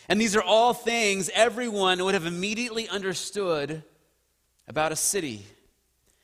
And 0.09 0.21
these 0.21 0.35
are 0.35 0.43
all 0.43 0.75
things 0.75 1.31
everyone 1.35 2.03
would 2.05 2.15
have 2.15 2.27
immediately 2.27 2.89
understood 2.89 3.83
about 4.67 4.91
a 4.91 4.97
city. 4.97 5.47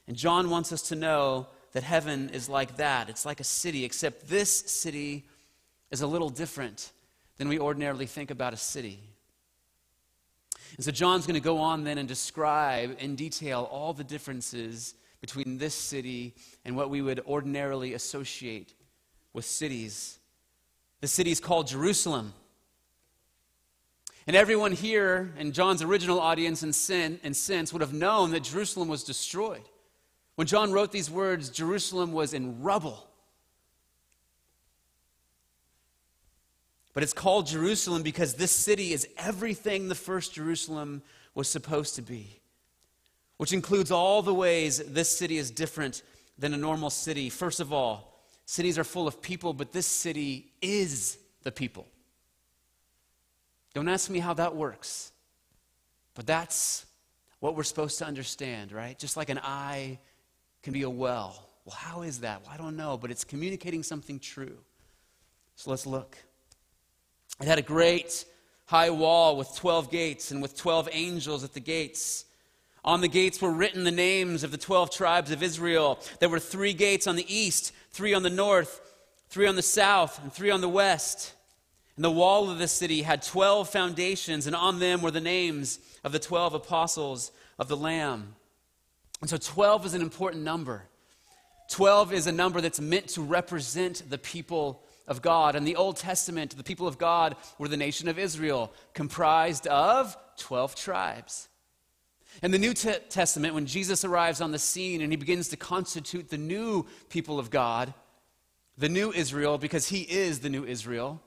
And 0.06 0.16
John 0.16 0.50
wants 0.50 0.72
us 0.72 0.82
to 0.88 0.96
know 0.96 1.46
that 1.72 1.82
heaven 1.82 2.30
is 2.30 2.48
like 2.48 2.76
that. 2.76 3.08
It's 3.08 3.24
like 3.24 3.40
a 3.40 3.44
city, 3.44 3.84
except 3.84 4.28
this 4.28 4.50
city 4.50 5.24
is 5.90 6.02
a 6.02 6.06
little 6.06 6.28
different 6.28 6.92
than 7.36 7.48
we 7.48 7.58
ordinarily 7.58 8.06
think 8.06 8.30
about 8.30 8.52
a 8.52 8.56
city. 8.56 9.00
And 10.76 10.84
so 10.84 10.90
John's 10.90 11.26
going 11.26 11.34
to 11.34 11.44
go 11.44 11.58
on 11.58 11.84
then 11.84 11.98
and 11.98 12.08
describe 12.08 12.96
in 12.98 13.16
detail 13.16 13.68
all 13.70 13.92
the 13.92 14.04
differences 14.04 14.94
between 15.20 15.58
this 15.58 15.74
city 15.74 16.34
and 16.64 16.76
what 16.76 16.90
we 16.90 17.00
would 17.00 17.20
ordinarily 17.20 17.94
associate 17.94 18.74
with 19.32 19.44
cities. 19.44 20.18
The 21.00 21.08
city 21.08 21.30
is 21.30 21.40
called 21.40 21.66
Jerusalem. 21.66 22.34
And 24.26 24.36
everyone 24.36 24.72
here 24.72 25.34
in 25.38 25.52
John's 25.52 25.82
original 25.82 26.18
audience 26.18 26.62
and, 26.62 26.74
sin, 26.74 27.20
and 27.22 27.36
sense 27.36 27.72
would 27.72 27.82
have 27.82 27.92
known 27.92 28.30
that 28.30 28.44
Jerusalem 28.44 28.88
was 28.88 29.04
destroyed. 29.04 29.68
When 30.36 30.46
John 30.46 30.72
wrote 30.72 30.92
these 30.92 31.10
words, 31.10 31.50
Jerusalem 31.50 32.12
was 32.12 32.34
in 32.34 32.62
rubble. 32.62 33.06
But 36.94 37.02
it's 37.02 37.12
called 37.12 37.46
Jerusalem 37.46 38.02
because 38.02 38.34
this 38.34 38.52
city 38.52 38.92
is 38.92 39.06
everything 39.18 39.88
the 39.88 39.94
first 39.96 40.32
Jerusalem 40.32 41.02
was 41.34 41.48
supposed 41.48 41.96
to 41.96 42.02
be, 42.02 42.40
which 43.36 43.52
includes 43.52 43.90
all 43.90 44.22
the 44.22 44.32
ways 44.32 44.78
this 44.78 45.14
city 45.14 45.36
is 45.36 45.50
different 45.50 46.02
than 46.38 46.54
a 46.54 46.56
normal 46.56 46.90
city. 46.90 47.28
First 47.28 47.58
of 47.58 47.72
all, 47.72 48.22
cities 48.46 48.78
are 48.78 48.84
full 48.84 49.08
of 49.08 49.20
people, 49.20 49.52
but 49.52 49.72
this 49.72 49.86
city 49.86 50.52
is 50.62 51.18
the 51.42 51.50
people. 51.50 51.86
Don't 53.74 53.88
ask 53.88 54.08
me 54.08 54.20
how 54.20 54.34
that 54.34 54.54
works, 54.54 55.10
but 56.14 56.26
that's 56.28 56.86
what 57.40 57.56
we're 57.56 57.64
supposed 57.64 57.98
to 57.98 58.06
understand, 58.06 58.70
right? 58.70 58.96
Just 58.96 59.16
like 59.16 59.30
an 59.30 59.40
eye 59.42 59.98
can 60.62 60.72
be 60.72 60.82
a 60.82 60.90
well. 60.90 61.48
Well, 61.64 61.74
how 61.76 62.02
is 62.02 62.20
that? 62.20 62.42
Well, 62.42 62.52
I 62.54 62.56
don't 62.56 62.76
know, 62.76 62.96
but 62.96 63.10
it's 63.10 63.24
communicating 63.24 63.82
something 63.82 64.20
true. 64.20 64.56
So 65.56 65.70
let's 65.70 65.86
look. 65.86 66.16
It 67.40 67.46
had 67.46 67.58
a 67.58 67.62
great 67.62 68.24
high 68.66 68.90
wall 68.90 69.36
with 69.36 69.54
12 69.56 69.90
gates 69.90 70.30
and 70.30 70.40
with 70.40 70.56
12 70.56 70.88
angels 70.92 71.44
at 71.44 71.52
the 71.52 71.60
gates. 71.60 72.24
On 72.84 73.00
the 73.00 73.08
gates 73.08 73.40
were 73.40 73.50
written 73.50 73.84
the 73.84 73.90
names 73.90 74.44
of 74.44 74.50
the 74.50 74.58
12 74.58 74.90
tribes 74.90 75.30
of 75.30 75.42
Israel. 75.42 75.98
There 76.20 76.28
were 76.28 76.38
three 76.38 76.74
gates 76.74 77.06
on 77.06 77.16
the 77.16 77.34
east, 77.34 77.72
three 77.90 78.12
on 78.14 78.22
the 78.22 78.30
north, 78.30 78.80
three 79.28 79.46
on 79.46 79.56
the 79.56 79.62
south, 79.62 80.22
and 80.22 80.32
three 80.32 80.50
on 80.50 80.60
the 80.60 80.68
west. 80.68 81.32
And 81.96 82.04
the 82.04 82.10
wall 82.10 82.50
of 82.50 82.58
the 82.58 82.68
city 82.68 83.02
had 83.02 83.22
12 83.22 83.68
foundations, 83.68 84.46
and 84.46 84.54
on 84.54 84.80
them 84.80 85.00
were 85.00 85.10
the 85.10 85.20
names 85.20 85.78
of 86.02 86.12
the 86.12 86.18
12 86.18 86.54
apostles 86.54 87.32
of 87.58 87.68
the 87.68 87.76
Lamb. 87.76 88.34
And 89.20 89.30
so 89.30 89.36
12 89.36 89.86
is 89.86 89.94
an 89.94 90.02
important 90.02 90.42
number. 90.42 90.84
12 91.70 92.12
is 92.12 92.26
a 92.26 92.32
number 92.32 92.60
that's 92.60 92.80
meant 92.80 93.08
to 93.08 93.22
represent 93.22 94.02
the 94.10 94.18
people 94.18 94.82
of 95.06 95.22
God. 95.22 95.56
In 95.56 95.64
the 95.64 95.76
Old 95.76 95.96
Testament, 95.96 96.56
the 96.56 96.62
people 96.62 96.86
of 96.86 96.98
God 96.98 97.36
were 97.58 97.68
the 97.68 97.76
nation 97.76 98.08
of 98.08 98.18
Israel, 98.18 98.72
comprised 98.92 99.66
of 99.66 100.16
12 100.38 100.74
tribes. 100.74 101.48
In 102.42 102.50
the 102.50 102.58
New 102.58 102.74
T- 102.74 102.94
Testament, 103.08 103.54
when 103.54 103.66
Jesus 103.66 104.04
arrives 104.04 104.40
on 104.40 104.50
the 104.50 104.58
scene 104.58 105.00
and 105.00 105.12
he 105.12 105.16
begins 105.16 105.48
to 105.48 105.56
constitute 105.56 106.30
the 106.30 106.38
new 106.38 106.86
people 107.08 107.38
of 107.38 107.50
God, 107.50 107.94
the 108.76 108.88
new 108.88 109.12
Israel, 109.12 109.56
because 109.56 109.88
he 109.88 110.02
is 110.02 110.40
the 110.40 110.50
new 110.50 110.64
Israel, 110.64 111.22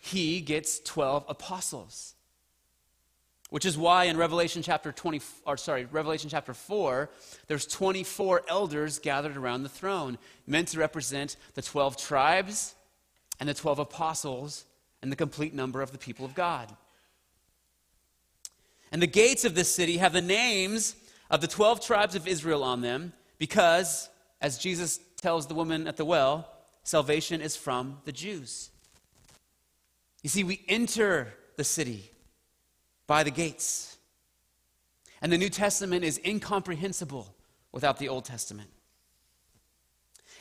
he 0.00 0.40
gets 0.40 0.80
12 0.80 1.24
apostles. 1.28 2.14
Which 3.50 3.64
is 3.64 3.78
why 3.78 4.04
in 4.04 4.16
Revelation 4.16 4.62
chapter 4.62 4.92
20 4.92 5.20
or 5.46 5.56
sorry, 5.56 5.86
Revelation 5.86 6.28
chapter 6.28 6.52
4, 6.52 7.08
there's 7.46 7.66
24 7.66 8.42
elders 8.48 8.98
gathered 8.98 9.36
around 9.36 9.62
the 9.62 9.68
throne, 9.70 10.18
meant 10.46 10.68
to 10.68 10.78
represent 10.78 11.36
the 11.54 11.62
12 11.62 11.96
tribes 11.96 12.74
and 13.40 13.48
the 13.48 13.54
12 13.54 13.78
apostles 13.78 14.64
and 15.00 15.10
the 15.10 15.16
complete 15.16 15.54
number 15.54 15.80
of 15.80 15.92
the 15.92 15.98
people 15.98 16.26
of 16.26 16.34
God. 16.34 16.74
And 18.92 19.00
the 19.00 19.06
gates 19.06 19.44
of 19.44 19.54
this 19.54 19.74
city 19.74 19.98
have 19.98 20.12
the 20.12 20.22
names 20.22 20.96
of 21.30 21.40
the 21.40 21.46
12 21.46 21.80
tribes 21.80 22.14
of 22.14 22.26
Israel 22.26 22.64
on 22.64 22.80
them 22.80 23.12
because 23.38 24.08
as 24.40 24.58
Jesus 24.58 25.00
tells 25.20 25.46
the 25.46 25.54
woman 25.54 25.86
at 25.86 25.96
the 25.96 26.04
well, 26.04 26.48
salvation 26.82 27.40
is 27.40 27.56
from 27.56 27.98
the 28.04 28.12
Jews. 28.12 28.70
You 30.22 30.30
see, 30.30 30.44
we 30.44 30.64
enter 30.68 31.34
the 31.56 31.64
city 31.64 32.10
by 33.08 33.24
the 33.24 33.32
gates. 33.32 33.96
And 35.20 35.32
the 35.32 35.38
New 35.38 35.48
Testament 35.48 36.04
is 36.04 36.20
incomprehensible 36.24 37.34
without 37.72 37.98
the 37.98 38.08
Old 38.08 38.24
Testament. 38.24 38.70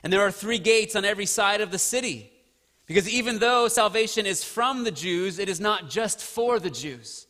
And 0.04 0.14
there 0.14 0.22
are 0.22 0.30
three 0.30 0.60
gates 0.60 0.96
on 0.96 1.04
every 1.04 1.26
side 1.26 1.62
of 1.62 1.72
the 1.72 1.80
city. 1.80 2.32
Because 2.86 3.10
even 3.10 3.40
though 3.40 3.68
salvation 3.68 4.28
is 4.28 4.44
from 4.44 4.84
the 4.84 4.92
Jews, 4.92 5.40
it 5.40 5.50
is 5.50 5.60
not 5.60 5.90
just 5.90 6.22
for 6.22 6.60
the 6.60 6.70
Jews. 6.70 7.26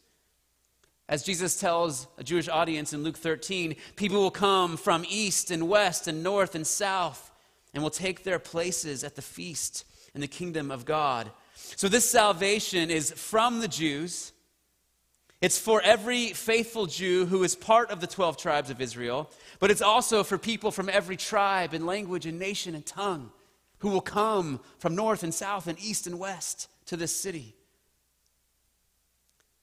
As 1.09 1.23
Jesus 1.23 1.57
tells 1.57 2.07
a 2.17 2.23
Jewish 2.23 2.49
audience 2.49 2.91
in 2.91 3.03
Luke 3.03 3.17
13, 3.17 3.77
people 3.95 4.19
will 4.19 4.31
come 4.31 4.75
from 4.75 5.05
east 5.07 5.49
and 5.49 5.69
west 5.69 6.07
and 6.07 6.21
north 6.21 6.53
and 6.53 6.67
south 6.67 7.31
and 7.73 7.81
will 7.81 7.89
take 7.89 8.23
their 8.23 8.39
places 8.39 9.03
at 9.03 9.15
the 9.15 9.21
feast 9.21 9.85
in 10.13 10.19
the 10.19 10.27
kingdom 10.27 10.69
of 10.69 10.83
God. 10.83 11.31
So, 11.53 11.87
this 11.87 12.09
salvation 12.09 12.91
is 12.91 13.11
from 13.11 13.61
the 13.61 13.67
Jews. 13.67 14.33
It's 15.41 15.59
for 15.59 15.81
every 15.81 16.29
faithful 16.33 16.87
Jew 16.87 17.27
who 17.27 17.43
is 17.43 17.55
part 17.55 17.91
of 17.91 18.01
the 18.01 18.07
12 18.07 18.37
tribes 18.37 18.69
of 18.69 18.81
Israel, 18.81 19.29
but 19.59 19.69
it's 19.69 19.83
also 19.83 20.23
for 20.23 20.37
people 20.37 20.71
from 20.71 20.89
every 20.89 21.15
tribe 21.15 21.73
and 21.73 21.85
language 21.85 22.25
and 22.25 22.39
nation 22.39 22.73
and 22.73 22.85
tongue 22.85 23.31
who 23.79 23.89
will 23.89 24.01
come 24.01 24.59
from 24.79 24.95
north 24.95 25.21
and 25.21 25.33
south 25.33 25.67
and 25.67 25.79
east 25.79 26.07
and 26.07 26.17
west 26.17 26.67
to 26.87 26.97
this 26.97 27.15
city. 27.15 27.53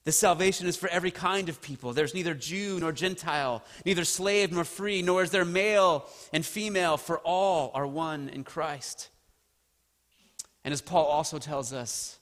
This 0.04 0.18
salvation 0.18 0.66
is 0.66 0.76
for 0.76 0.88
every 0.90 1.10
kind 1.10 1.48
of 1.48 1.62
people. 1.62 1.92
There's 1.92 2.14
neither 2.14 2.34
Jew 2.34 2.78
nor 2.78 2.92
Gentile, 2.92 3.64
neither 3.86 4.04
slave 4.04 4.52
nor 4.52 4.64
free, 4.64 5.00
nor 5.00 5.22
is 5.22 5.30
there 5.30 5.46
male 5.46 6.06
and 6.32 6.44
female, 6.44 6.98
for 6.98 7.18
all 7.20 7.70
are 7.74 7.86
one 7.86 8.28
in 8.28 8.44
Christ. 8.44 9.08
And 10.62 10.72
as 10.72 10.82
Paul 10.82 11.06
also 11.06 11.38
tells 11.38 11.72
us, 11.72 12.18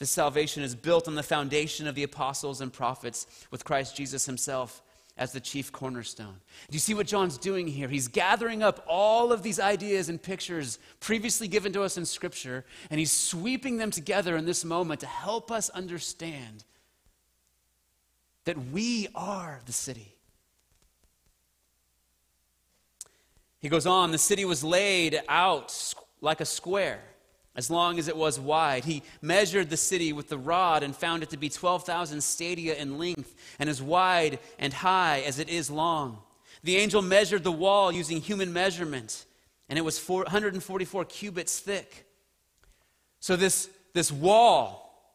this 0.00 0.10
salvation 0.10 0.62
is 0.62 0.74
built 0.74 1.06
on 1.06 1.14
the 1.14 1.22
foundation 1.22 1.86
of 1.86 1.94
the 1.94 2.02
apostles 2.02 2.62
and 2.62 2.72
prophets 2.72 3.26
with 3.50 3.66
Christ 3.66 3.94
Jesus 3.94 4.24
himself 4.24 4.82
as 5.18 5.32
the 5.32 5.40
chief 5.40 5.70
cornerstone. 5.70 6.40
Do 6.70 6.74
you 6.74 6.78
see 6.78 6.94
what 6.94 7.06
John's 7.06 7.36
doing 7.36 7.66
here? 7.66 7.86
He's 7.86 8.08
gathering 8.08 8.62
up 8.62 8.82
all 8.88 9.30
of 9.30 9.42
these 9.42 9.60
ideas 9.60 10.08
and 10.08 10.20
pictures 10.20 10.78
previously 11.00 11.48
given 11.48 11.74
to 11.74 11.82
us 11.82 11.98
in 11.98 12.06
Scripture, 12.06 12.64
and 12.88 12.98
he's 12.98 13.12
sweeping 13.12 13.76
them 13.76 13.90
together 13.90 14.38
in 14.38 14.46
this 14.46 14.64
moment 14.64 15.00
to 15.00 15.06
help 15.06 15.52
us 15.52 15.68
understand 15.68 16.64
that 18.46 18.56
we 18.72 19.08
are 19.14 19.60
the 19.66 19.72
city. 19.72 20.14
He 23.58 23.68
goes 23.68 23.86
on, 23.86 24.12
the 24.12 24.18
city 24.18 24.46
was 24.46 24.64
laid 24.64 25.20
out 25.28 25.94
like 26.22 26.40
a 26.40 26.46
square 26.46 27.02
as 27.56 27.70
long 27.70 27.98
as 27.98 28.08
it 28.08 28.16
was 28.16 28.38
wide. 28.38 28.84
He 28.84 29.02
measured 29.20 29.70
the 29.70 29.76
city 29.76 30.12
with 30.12 30.28
the 30.28 30.38
rod 30.38 30.82
and 30.82 30.94
found 30.94 31.22
it 31.22 31.30
to 31.30 31.36
be 31.36 31.48
12,000 31.48 32.20
stadia 32.22 32.74
in 32.76 32.98
length 32.98 33.34
and 33.58 33.68
as 33.68 33.82
wide 33.82 34.38
and 34.58 34.72
high 34.72 35.20
as 35.26 35.38
it 35.38 35.48
is 35.48 35.70
long. 35.70 36.18
The 36.62 36.76
angel 36.76 37.02
measured 37.02 37.42
the 37.42 37.52
wall 37.52 37.90
using 37.90 38.20
human 38.20 38.52
measurement, 38.52 39.24
and 39.68 39.78
it 39.78 39.82
was 39.82 39.98
444 39.98 41.04
cubits 41.06 41.58
thick. 41.58 42.06
So, 43.18 43.34
this, 43.36 43.68
this 43.94 44.12
wall, 44.12 45.14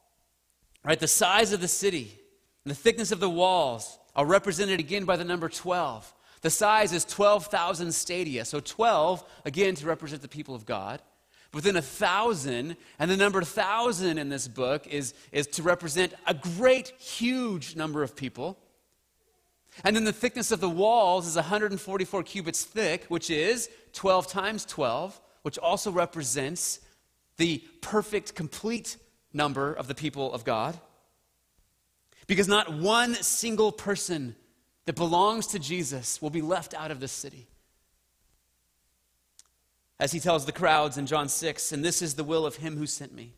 right, 0.84 1.00
the 1.00 1.08
size 1.08 1.54
of 1.54 1.62
the 1.62 1.68
city, 1.68 2.20
and 2.63 2.72
the 2.72 2.75
thickness 2.75 3.12
of 3.12 3.20
the 3.20 3.30
walls 3.30 4.00
are 4.15 4.25
represented 4.25 4.80
again 4.80 5.06
by 5.06 5.18
the 5.18 5.25
number 5.25 5.50
12. 5.50 6.13
The 6.41 6.50
size 6.50 6.93
is 6.93 7.06
12,000 7.06 7.91
stadia. 7.91 8.45
So 8.45 8.60
12, 8.60 9.24
again, 9.45 9.76
to 9.76 9.86
represent 9.86 10.21
the 10.21 10.28
people 10.28 10.56
of 10.56 10.65
God 10.65 11.02
within 11.56 11.78
a 11.78 11.82
thousand, 11.82 12.76
and 13.00 13.10
the 13.10 13.15
number 13.15 13.41
thousand 13.41 14.18
in 14.18 14.28
this 14.28 14.46
book 14.46 14.86
is, 14.88 15.13
is 15.32 15.48
to 15.48 15.63
represent 15.63 16.13
a 16.28 16.34
great, 16.34 16.89
huge 17.00 17.78
number 17.78 18.04
of 18.04 18.13
people. 18.13 18.58
And 19.86 19.96
then 19.96 20.04
the 20.04 20.12
thickness 20.12 20.52
of 20.52 20.60
the 20.60 20.70
walls 20.70 21.26
is 21.26 21.38
144 21.38 22.24
cubits 22.24 22.65
thick, 22.65 23.06
which 23.06 23.30
is 23.30 23.70
12 23.94 24.28
times 24.28 24.65
12, 24.65 25.20
which 25.44 25.58
also 25.58 25.94
represents 25.94 26.82
the 27.38 27.63
perfect, 27.80 28.36
complete 28.36 28.98
number 29.32 29.72
of 29.72 29.88
the 29.88 29.96
people 29.96 30.34
of 30.34 30.44
God. 30.44 30.78
Because 32.28 32.50
not 32.50 32.74
one 32.74 33.15
single 33.15 33.72
person 33.72 34.36
that 34.88 34.98
belongs 34.98 35.48
to 35.48 35.60
Jesus 35.60 36.22
will 36.22 36.30
be 36.30 36.41
left 36.41 36.74
out 36.74 36.91
of 36.91 37.00
this 37.00 37.13
city 37.13 37.48
as 39.99 40.12
he 40.12 40.19
tells 40.19 40.45
the 40.45 40.51
crowds 40.51 40.97
in 40.97 41.05
John 41.05 41.29
6, 41.29 41.71
and 41.71 41.84
this 41.84 42.01
is 42.01 42.15
the 42.15 42.23
will 42.23 42.45
of 42.45 42.58
him 42.58 42.77
who 42.77 42.86
sent 42.86 43.13
me, 43.13 43.34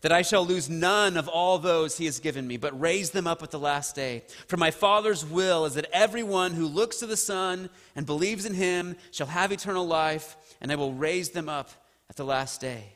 that 0.00 0.12
I 0.12 0.22
shall 0.22 0.44
lose 0.44 0.68
none 0.68 1.16
of 1.16 1.28
all 1.28 1.58
those 1.58 1.96
he 1.96 2.06
has 2.06 2.18
given 2.18 2.46
me, 2.46 2.56
but 2.56 2.78
raise 2.80 3.10
them 3.10 3.26
up 3.26 3.42
at 3.42 3.52
the 3.52 3.58
last 3.58 3.94
day. 3.94 4.24
For 4.48 4.56
my 4.56 4.72
Father's 4.72 5.24
will 5.24 5.64
is 5.64 5.74
that 5.74 5.90
everyone 5.92 6.52
who 6.52 6.66
looks 6.66 6.98
to 6.98 7.06
the 7.06 7.16
Son 7.16 7.70
and 7.94 8.04
believes 8.04 8.44
in 8.44 8.54
him 8.54 8.96
shall 9.12 9.28
have 9.28 9.52
eternal 9.52 9.86
life, 9.86 10.36
and 10.60 10.72
I 10.72 10.76
will 10.76 10.92
raise 10.92 11.30
them 11.30 11.48
up 11.48 11.70
at 12.10 12.16
the 12.16 12.24
last 12.24 12.60
day. 12.60 12.94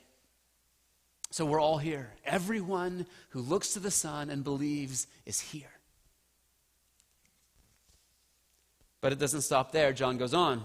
So 1.31 1.45
we're 1.45 1.61
all 1.61 1.79
here. 1.79 2.13
Everyone 2.25 3.07
who 3.31 3.41
looks 3.41 3.75
to 3.75 3.81
the 3.81 3.91
Son 3.91 4.31
and 4.31 4.43
believes 4.43 5.07
is 5.25 5.39
here. 5.39 5.71
But 9.01 9.13
it 9.13 9.19
doesn't 9.19 9.43
stop 9.43 9.71
there. 9.71 9.93
John 9.93 10.19
goes 10.19 10.35
on. 10.35 10.65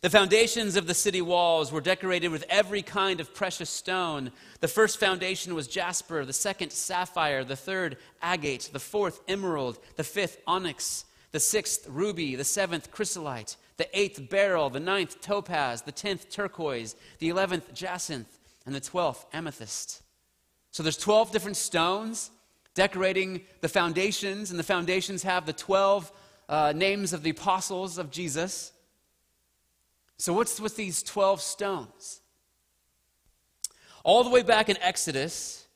The 0.00 0.10
foundations 0.10 0.76
of 0.76 0.86
the 0.86 0.94
city 0.94 1.20
walls 1.20 1.72
were 1.72 1.80
decorated 1.80 2.28
with 2.28 2.44
every 2.48 2.82
kind 2.82 3.20
of 3.20 3.34
precious 3.34 3.68
stone. 3.68 4.30
The 4.60 4.68
first 4.68 5.00
foundation 5.00 5.56
was 5.56 5.66
jasper, 5.66 6.24
the 6.24 6.32
second, 6.32 6.70
sapphire, 6.72 7.42
the 7.42 7.56
third, 7.56 7.96
agate, 8.22 8.70
the 8.72 8.78
fourth, 8.78 9.20
emerald, 9.26 9.80
the 9.96 10.04
fifth, 10.04 10.40
onyx, 10.46 11.04
the 11.32 11.40
sixth, 11.40 11.88
ruby, 11.88 12.36
the 12.36 12.44
seventh, 12.44 12.92
chrysolite, 12.92 13.56
the 13.76 13.98
eighth, 13.98 14.30
beryl, 14.30 14.70
the 14.70 14.78
ninth, 14.78 15.20
topaz, 15.20 15.82
the 15.82 15.92
tenth, 15.92 16.30
turquoise, 16.30 16.94
the 17.18 17.28
eleventh, 17.28 17.74
jacinth, 17.74 18.38
and 18.66 18.74
the 18.74 18.80
twelfth, 18.80 19.26
amethyst. 19.32 20.02
So 20.70 20.84
there's 20.84 20.96
12 20.96 21.32
different 21.32 21.56
stones 21.56 22.30
decorating 22.74 23.40
the 23.62 23.68
foundations, 23.68 24.50
and 24.50 24.58
the 24.60 24.64
foundations 24.64 25.24
have 25.24 25.44
the 25.44 25.52
12 25.52 26.12
uh, 26.48 26.72
names 26.76 27.12
of 27.12 27.24
the 27.24 27.30
apostles 27.30 27.98
of 27.98 28.12
Jesus. 28.12 28.70
So, 30.18 30.32
what's 30.32 30.60
with 30.60 30.76
these 30.76 31.02
12 31.02 31.40
stones? 31.40 32.20
All 34.02 34.24
the 34.24 34.30
way 34.30 34.42
back 34.42 34.68
in 34.68 34.76
Exodus, 34.78 35.66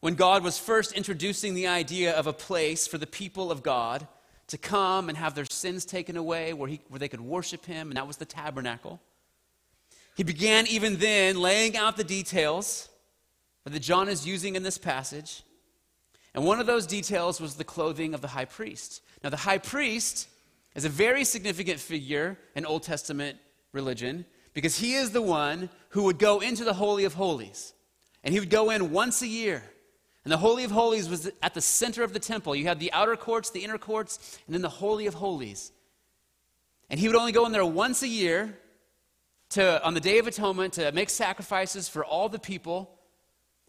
when 0.00 0.14
God 0.14 0.44
was 0.44 0.58
first 0.58 0.92
introducing 0.92 1.54
the 1.54 1.68
idea 1.68 2.12
of 2.14 2.26
a 2.26 2.32
place 2.32 2.86
for 2.86 2.98
the 2.98 3.06
people 3.06 3.50
of 3.50 3.62
God 3.62 4.06
to 4.48 4.58
come 4.58 5.08
and 5.08 5.16
have 5.16 5.34
their 5.34 5.46
sins 5.46 5.86
taken 5.86 6.16
away, 6.16 6.52
where, 6.52 6.68
he, 6.68 6.80
where 6.88 6.98
they 6.98 7.08
could 7.08 7.20
worship 7.20 7.64
Him, 7.64 7.88
and 7.88 7.96
that 7.96 8.06
was 8.06 8.18
the 8.18 8.26
tabernacle. 8.26 9.00
He 10.16 10.22
began 10.22 10.66
even 10.66 10.98
then 10.98 11.40
laying 11.40 11.76
out 11.76 11.96
the 11.96 12.04
details 12.04 12.90
that 13.64 13.78
John 13.80 14.08
is 14.08 14.26
using 14.26 14.56
in 14.56 14.62
this 14.62 14.76
passage. 14.76 15.44
And 16.34 16.44
one 16.44 16.60
of 16.60 16.66
those 16.66 16.86
details 16.86 17.40
was 17.40 17.54
the 17.54 17.64
clothing 17.64 18.12
of 18.12 18.20
the 18.20 18.28
high 18.28 18.44
priest. 18.44 19.02
Now, 19.22 19.30
the 19.30 19.36
high 19.38 19.58
priest 19.58 20.28
is 20.74 20.84
a 20.84 20.90
very 20.90 21.24
significant 21.24 21.78
figure 21.78 22.38
in 22.54 22.66
Old 22.66 22.82
Testament 22.82 23.38
religion 23.72 24.24
because 24.54 24.78
he 24.78 24.94
is 24.94 25.10
the 25.10 25.22
one 25.22 25.70
who 25.90 26.04
would 26.04 26.18
go 26.18 26.40
into 26.40 26.64
the 26.64 26.74
Holy 26.74 27.04
of 27.04 27.14
Holies. 27.14 27.72
And 28.22 28.32
he 28.32 28.40
would 28.40 28.50
go 28.50 28.70
in 28.70 28.92
once 28.92 29.22
a 29.22 29.26
year. 29.26 29.62
And 30.24 30.30
the 30.30 30.38
Holy 30.38 30.64
of 30.64 30.70
Holies 30.70 31.08
was 31.08 31.30
at 31.42 31.54
the 31.54 31.60
center 31.60 32.04
of 32.04 32.12
the 32.12 32.20
temple. 32.20 32.54
You 32.54 32.66
had 32.66 32.78
the 32.78 32.92
outer 32.92 33.16
courts, 33.16 33.50
the 33.50 33.64
inner 33.64 33.78
courts, 33.78 34.38
and 34.46 34.54
then 34.54 34.62
the 34.62 34.68
Holy 34.68 35.06
of 35.06 35.14
Holies. 35.14 35.72
And 36.88 37.00
he 37.00 37.08
would 37.08 37.16
only 37.16 37.32
go 37.32 37.46
in 37.46 37.52
there 37.52 37.64
once 37.64 38.02
a 38.02 38.08
year 38.08 38.58
to, 39.50 39.84
on 39.84 39.94
the 39.94 40.00
Day 40.00 40.18
of 40.18 40.26
Atonement 40.26 40.74
to 40.74 40.92
make 40.92 41.10
sacrifices 41.10 41.88
for 41.88 42.04
all 42.04 42.28
the 42.28 42.38
people. 42.38 42.98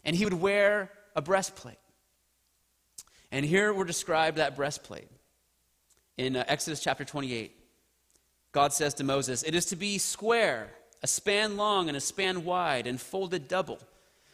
And 0.04 0.14
he 0.14 0.24
would 0.24 0.34
wear 0.34 0.92
a 1.16 1.22
breastplate. 1.22 1.78
And 3.32 3.44
here 3.44 3.72
we're 3.72 3.84
described 3.84 4.36
that 4.36 4.54
breastplate 4.54 5.08
in 6.16 6.36
uh, 6.36 6.44
Exodus 6.46 6.80
chapter 6.80 7.04
28. 7.04 7.63
God 8.54 8.72
says 8.72 8.94
to 8.94 9.04
Moses, 9.04 9.42
It 9.42 9.54
is 9.54 9.66
to 9.66 9.76
be 9.76 9.98
square, 9.98 10.70
a 11.02 11.08
span 11.08 11.56
long 11.56 11.88
and 11.88 11.96
a 11.96 12.00
span 12.00 12.44
wide, 12.44 12.86
and 12.86 13.00
folded 13.00 13.48
double. 13.48 13.80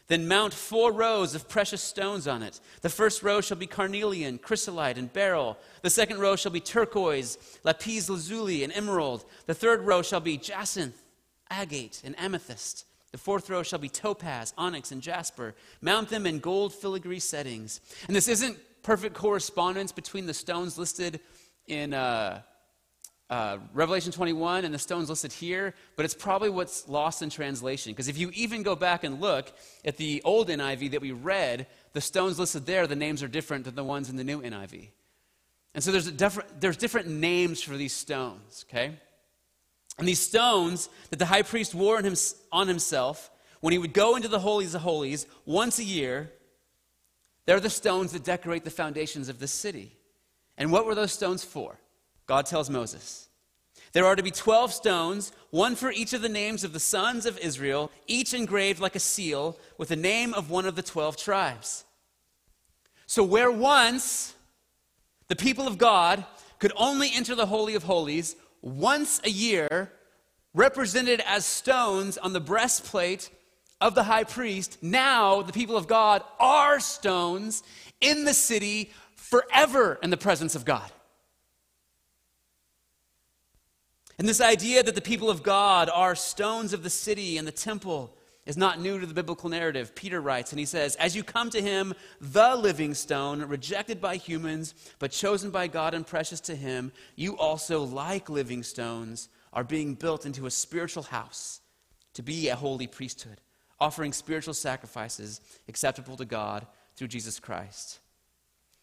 Then 0.08 0.28
mount 0.28 0.52
four 0.52 0.92
rows 0.92 1.34
of 1.34 1.48
precious 1.48 1.80
stones 1.80 2.28
on 2.28 2.42
it. 2.42 2.60
The 2.82 2.90
first 2.90 3.22
row 3.22 3.40
shall 3.40 3.56
be 3.56 3.66
carnelian, 3.66 4.38
chrysolite, 4.38 4.98
and 4.98 5.10
beryl. 5.10 5.56
The 5.82 5.88
second 5.88 6.18
row 6.18 6.36
shall 6.36 6.52
be 6.52 6.60
turquoise, 6.60 7.38
lapis 7.64 8.10
lazuli, 8.10 8.62
and 8.62 8.72
emerald. 8.74 9.24
The 9.46 9.54
third 9.54 9.82
row 9.82 10.02
shall 10.02 10.20
be 10.20 10.36
jacinth, 10.36 11.00
agate, 11.48 12.02
and 12.04 12.18
amethyst. 12.18 12.84
The 13.12 13.18
fourth 13.18 13.48
row 13.48 13.62
shall 13.62 13.78
be 13.78 13.88
topaz, 13.88 14.52
onyx, 14.58 14.92
and 14.92 15.00
jasper. 15.00 15.54
Mount 15.80 16.10
them 16.10 16.26
in 16.26 16.40
gold 16.40 16.74
filigree 16.74 17.20
settings. 17.20 17.80
And 18.06 18.14
this 18.14 18.28
isn't 18.28 18.58
perfect 18.82 19.14
correspondence 19.14 19.92
between 19.92 20.26
the 20.26 20.34
stones 20.34 20.76
listed 20.76 21.20
in 21.66 21.94
uh, 21.94 22.42
uh, 23.30 23.58
Revelation 23.72 24.10
21 24.10 24.64
and 24.64 24.74
the 24.74 24.78
stones 24.78 25.08
listed 25.08 25.32
here, 25.32 25.72
but 25.94 26.04
it's 26.04 26.14
probably 26.14 26.50
what's 26.50 26.88
lost 26.88 27.22
in 27.22 27.30
translation. 27.30 27.92
Because 27.92 28.08
if 28.08 28.18
you 28.18 28.30
even 28.34 28.64
go 28.64 28.74
back 28.74 29.04
and 29.04 29.20
look 29.20 29.52
at 29.84 29.96
the 29.96 30.20
old 30.24 30.48
NIV 30.48 30.90
that 30.90 31.00
we 31.00 31.12
read, 31.12 31.68
the 31.92 32.00
stones 32.00 32.40
listed 32.40 32.66
there, 32.66 32.88
the 32.88 32.96
names 32.96 33.22
are 33.22 33.28
different 33.28 33.64
than 33.64 33.76
the 33.76 33.84
ones 33.84 34.10
in 34.10 34.16
the 34.16 34.24
new 34.24 34.42
NIV. 34.42 34.88
And 35.74 35.84
so 35.84 35.92
there's, 35.92 36.10
different, 36.10 36.60
there's 36.60 36.76
different 36.76 37.06
names 37.06 37.62
for 37.62 37.76
these 37.76 37.92
stones, 37.92 38.66
okay? 38.68 38.96
And 39.96 40.08
these 40.08 40.20
stones 40.20 40.88
that 41.10 41.20
the 41.20 41.26
high 41.26 41.42
priest 41.42 41.72
wore 41.72 41.98
on, 41.98 42.04
him, 42.04 42.16
on 42.50 42.66
himself 42.66 43.30
when 43.60 43.72
he 43.72 43.78
would 43.78 43.92
go 43.92 44.16
into 44.16 44.26
the 44.26 44.40
holies 44.40 44.74
of 44.74 44.82
holies 44.82 45.26
once 45.44 45.78
a 45.78 45.84
year, 45.84 46.32
they're 47.46 47.60
the 47.60 47.70
stones 47.70 48.10
that 48.12 48.24
decorate 48.24 48.64
the 48.64 48.70
foundations 48.70 49.28
of 49.28 49.38
the 49.38 49.46
city. 49.46 49.96
And 50.56 50.72
what 50.72 50.84
were 50.84 50.96
those 50.96 51.12
stones 51.12 51.44
for? 51.44 51.78
God 52.30 52.46
tells 52.46 52.70
Moses. 52.70 53.28
There 53.90 54.06
are 54.06 54.14
to 54.14 54.22
be 54.22 54.30
12 54.30 54.72
stones, 54.72 55.32
one 55.50 55.74
for 55.74 55.90
each 55.90 56.12
of 56.12 56.22
the 56.22 56.28
names 56.28 56.62
of 56.62 56.72
the 56.72 56.78
sons 56.78 57.26
of 57.26 57.36
Israel, 57.38 57.90
each 58.06 58.34
engraved 58.34 58.78
like 58.78 58.94
a 58.94 59.00
seal 59.00 59.58
with 59.78 59.88
the 59.88 59.96
name 59.96 60.32
of 60.34 60.48
one 60.48 60.64
of 60.64 60.76
the 60.76 60.82
12 60.82 61.16
tribes. 61.16 61.84
So, 63.06 63.24
where 63.24 63.50
once 63.50 64.36
the 65.26 65.34
people 65.34 65.66
of 65.66 65.76
God 65.76 66.24
could 66.60 66.70
only 66.76 67.10
enter 67.12 67.34
the 67.34 67.46
Holy 67.46 67.74
of 67.74 67.82
Holies 67.82 68.36
once 68.62 69.20
a 69.24 69.30
year, 69.30 69.90
represented 70.54 71.20
as 71.26 71.44
stones 71.44 72.16
on 72.16 72.32
the 72.32 72.38
breastplate 72.38 73.28
of 73.80 73.96
the 73.96 74.04
high 74.04 74.22
priest, 74.22 74.78
now 74.80 75.42
the 75.42 75.52
people 75.52 75.76
of 75.76 75.88
God 75.88 76.22
are 76.38 76.78
stones 76.78 77.64
in 78.00 78.24
the 78.24 78.34
city 78.34 78.92
forever 79.16 79.98
in 80.00 80.10
the 80.10 80.16
presence 80.16 80.54
of 80.54 80.64
God. 80.64 80.92
And 84.20 84.28
this 84.28 84.42
idea 84.42 84.82
that 84.82 84.94
the 84.94 85.00
people 85.00 85.30
of 85.30 85.42
God 85.42 85.88
are 85.88 86.14
stones 86.14 86.74
of 86.74 86.82
the 86.82 86.90
city 86.90 87.38
and 87.38 87.48
the 87.48 87.52
temple 87.52 88.14
is 88.44 88.54
not 88.54 88.78
new 88.78 89.00
to 89.00 89.06
the 89.06 89.14
biblical 89.14 89.48
narrative. 89.48 89.94
Peter 89.94 90.20
writes, 90.20 90.52
and 90.52 90.58
he 90.58 90.66
says, 90.66 90.94
As 90.96 91.16
you 91.16 91.24
come 91.24 91.48
to 91.48 91.62
him, 91.62 91.94
the 92.20 92.54
living 92.54 92.92
stone, 92.92 93.40
rejected 93.40 93.98
by 93.98 94.16
humans, 94.16 94.74
but 94.98 95.10
chosen 95.10 95.50
by 95.50 95.68
God 95.68 95.94
and 95.94 96.06
precious 96.06 96.38
to 96.42 96.54
him, 96.54 96.92
you 97.16 97.34
also, 97.38 97.82
like 97.82 98.28
living 98.28 98.62
stones, 98.62 99.30
are 99.54 99.64
being 99.64 99.94
built 99.94 100.26
into 100.26 100.44
a 100.44 100.50
spiritual 100.50 101.04
house 101.04 101.62
to 102.12 102.22
be 102.22 102.50
a 102.50 102.56
holy 102.56 102.86
priesthood, 102.86 103.40
offering 103.80 104.12
spiritual 104.12 104.52
sacrifices 104.52 105.40
acceptable 105.66 106.18
to 106.18 106.26
God 106.26 106.66
through 106.94 107.08
Jesus 107.08 107.40
Christ. 107.40 108.00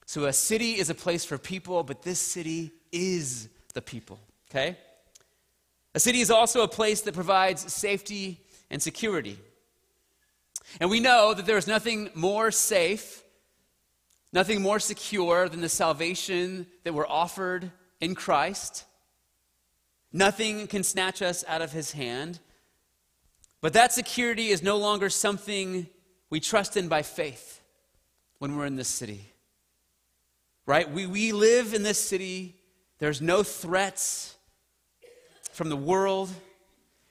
So 0.07 0.25
a 0.25 0.33
city 0.33 0.79
is 0.79 0.89
a 0.89 0.95
place 0.95 1.25
for 1.25 1.37
people, 1.37 1.83
but 1.83 2.01
this 2.01 2.17
city 2.17 2.71
is 2.91 3.49
the 3.75 3.83
people, 3.83 4.19
okay? 4.49 4.77
A 5.97 5.99
city 5.99 6.21
is 6.21 6.29
also 6.29 6.61
a 6.61 6.67
place 6.67 7.01
that 7.01 7.15
provides 7.15 7.73
safety 7.73 8.39
and 8.69 8.79
security. 8.79 9.39
And 10.79 10.91
we 10.91 10.99
know 10.99 11.33
that 11.33 11.47
there 11.47 11.57
is 11.57 11.65
nothing 11.65 12.11
more 12.13 12.51
safe, 12.51 13.23
nothing 14.31 14.61
more 14.61 14.77
secure 14.77 15.49
than 15.49 15.61
the 15.61 15.69
salvation 15.69 16.67
that 16.83 16.93
we're 16.93 17.07
offered 17.07 17.71
in 17.99 18.13
Christ. 18.13 18.85
Nothing 20.13 20.67
can 20.67 20.83
snatch 20.83 21.23
us 21.23 21.43
out 21.47 21.63
of 21.63 21.71
his 21.71 21.93
hand. 21.93 22.41
But 23.59 23.73
that 23.73 23.91
security 23.91 24.49
is 24.49 24.61
no 24.61 24.77
longer 24.77 25.09
something 25.09 25.87
we 26.29 26.39
trust 26.39 26.77
in 26.77 26.89
by 26.89 27.01
faith 27.01 27.59
when 28.37 28.55
we're 28.55 28.67
in 28.67 28.75
this 28.75 28.87
city. 28.87 29.33
Right? 30.67 30.91
We, 30.91 31.07
we 31.07 31.31
live 31.31 31.73
in 31.73 31.81
this 31.81 31.99
city. 31.99 32.55
There's 32.99 33.19
no 33.19 33.41
threats 33.41 34.36
from 35.57 35.69
the 35.69 35.75
world. 35.75 36.29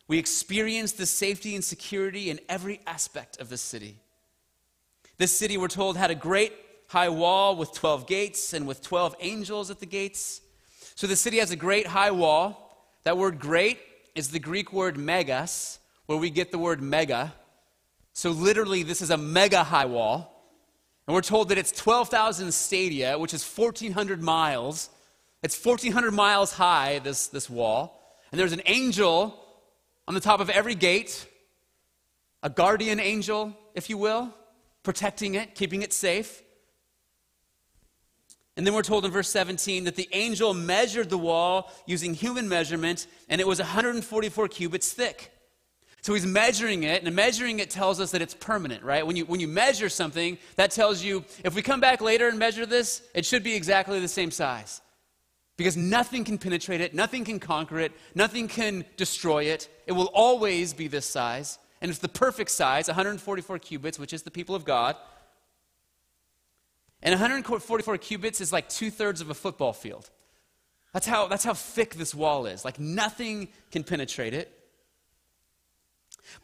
We 0.06 0.18
experience 0.18 0.92
the 0.92 1.04
safety 1.04 1.56
and 1.56 1.64
security 1.64 2.30
in 2.30 2.38
every 2.48 2.80
aspect 2.86 3.40
of 3.40 3.48
the 3.48 3.56
city. 3.56 3.96
This 5.18 5.36
city, 5.36 5.58
we're 5.58 5.66
told, 5.66 5.96
had 5.96 6.12
a 6.12 6.14
great 6.14 6.52
high 6.86 7.08
wall 7.08 7.56
with 7.56 7.72
12 7.72 8.06
gates 8.06 8.52
and 8.52 8.64
with 8.64 8.82
12 8.82 9.16
angels 9.18 9.68
at 9.68 9.80
the 9.80 9.86
gates. 9.86 10.40
So 10.94 11.08
the 11.08 11.16
city 11.16 11.38
has 11.38 11.50
a 11.50 11.56
great 11.56 11.88
high 11.88 12.12
wall. 12.12 12.86
That 13.02 13.18
word 13.18 13.40
great 13.40 13.80
is 14.14 14.28
the 14.28 14.38
Greek 14.38 14.72
word 14.72 14.96
megas, 14.96 15.80
where 16.06 16.16
we 16.16 16.30
get 16.30 16.52
the 16.52 16.58
word 16.58 16.80
mega. 16.80 17.34
So 18.12 18.30
literally, 18.30 18.84
this 18.84 19.02
is 19.02 19.10
a 19.10 19.16
mega 19.16 19.64
high 19.64 19.86
wall. 19.86 20.32
And 21.08 21.16
we're 21.16 21.20
told 21.20 21.48
that 21.48 21.58
it's 21.58 21.72
12,000 21.72 22.54
stadia, 22.54 23.18
which 23.18 23.34
is 23.34 23.44
1,400 23.44 24.22
miles. 24.22 24.88
It's 25.42 25.62
1,400 25.62 26.12
miles 26.12 26.52
high, 26.52 27.00
this, 27.00 27.26
this 27.26 27.50
wall. 27.50 27.95
And 28.36 28.40
there's 28.42 28.52
an 28.52 28.60
angel 28.66 29.34
on 30.06 30.12
the 30.12 30.20
top 30.20 30.40
of 30.40 30.50
every 30.50 30.74
gate, 30.74 31.26
a 32.42 32.50
guardian 32.50 33.00
angel, 33.00 33.56
if 33.74 33.88
you 33.88 33.96
will, 33.96 34.30
protecting 34.82 35.36
it, 35.36 35.54
keeping 35.54 35.80
it 35.80 35.90
safe. 35.94 36.42
And 38.54 38.66
then 38.66 38.74
we're 38.74 38.82
told 38.82 39.06
in 39.06 39.10
verse 39.10 39.30
17 39.30 39.84
that 39.84 39.96
the 39.96 40.06
angel 40.12 40.52
measured 40.52 41.08
the 41.08 41.16
wall 41.16 41.72
using 41.86 42.12
human 42.12 42.46
measurement, 42.46 43.06
and 43.30 43.40
it 43.40 43.46
was 43.46 43.58
144 43.58 44.48
cubits 44.48 44.92
thick. 44.92 45.32
So 46.02 46.12
he's 46.12 46.26
measuring 46.26 46.82
it, 46.82 47.04
and 47.04 47.16
measuring 47.16 47.60
it 47.60 47.70
tells 47.70 48.00
us 48.00 48.10
that 48.10 48.20
it's 48.20 48.34
permanent, 48.34 48.84
right? 48.84 49.06
When 49.06 49.16
you, 49.16 49.24
when 49.24 49.40
you 49.40 49.48
measure 49.48 49.88
something, 49.88 50.36
that 50.56 50.72
tells 50.72 51.02
you 51.02 51.24
if 51.42 51.54
we 51.54 51.62
come 51.62 51.80
back 51.80 52.02
later 52.02 52.28
and 52.28 52.38
measure 52.38 52.66
this, 52.66 53.00
it 53.14 53.24
should 53.24 53.42
be 53.42 53.54
exactly 53.54 53.98
the 53.98 54.08
same 54.08 54.30
size. 54.30 54.82
Because 55.56 55.76
nothing 55.76 56.24
can 56.24 56.36
penetrate 56.36 56.80
it, 56.80 56.94
nothing 56.94 57.24
can 57.24 57.40
conquer 57.40 57.78
it, 57.78 57.92
nothing 58.14 58.46
can 58.46 58.84
destroy 58.96 59.44
it. 59.44 59.68
It 59.86 59.92
will 59.92 60.10
always 60.12 60.74
be 60.74 60.86
this 60.86 61.06
size. 61.06 61.58
And 61.80 61.90
it's 61.90 61.98
the 61.98 62.08
perfect 62.08 62.50
size 62.50 62.88
144 62.88 63.58
cubits, 63.58 63.98
which 63.98 64.12
is 64.12 64.22
the 64.22 64.30
people 64.30 64.54
of 64.54 64.64
God. 64.64 64.96
And 67.02 67.12
144 67.12 67.98
cubits 67.98 68.40
is 68.40 68.52
like 68.52 68.68
two 68.68 68.90
thirds 68.90 69.20
of 69.20 69.30
a 69.30 69.34
football 69.34 69.72
field. 69.72 70.10
That's 70.92 71.06
how, 71.06 71.26
that's 71.28 71.44
how 71.44 71.54
thick 71.54 71.94
this 71.94 72.14
wall 72.14 72.46
is. 72.46 72.64
Like 72.64 72.78
nothing 72.78 73.48
can 73.70 73.84
penetrate 73.84 74.34
it. 74.34 74.52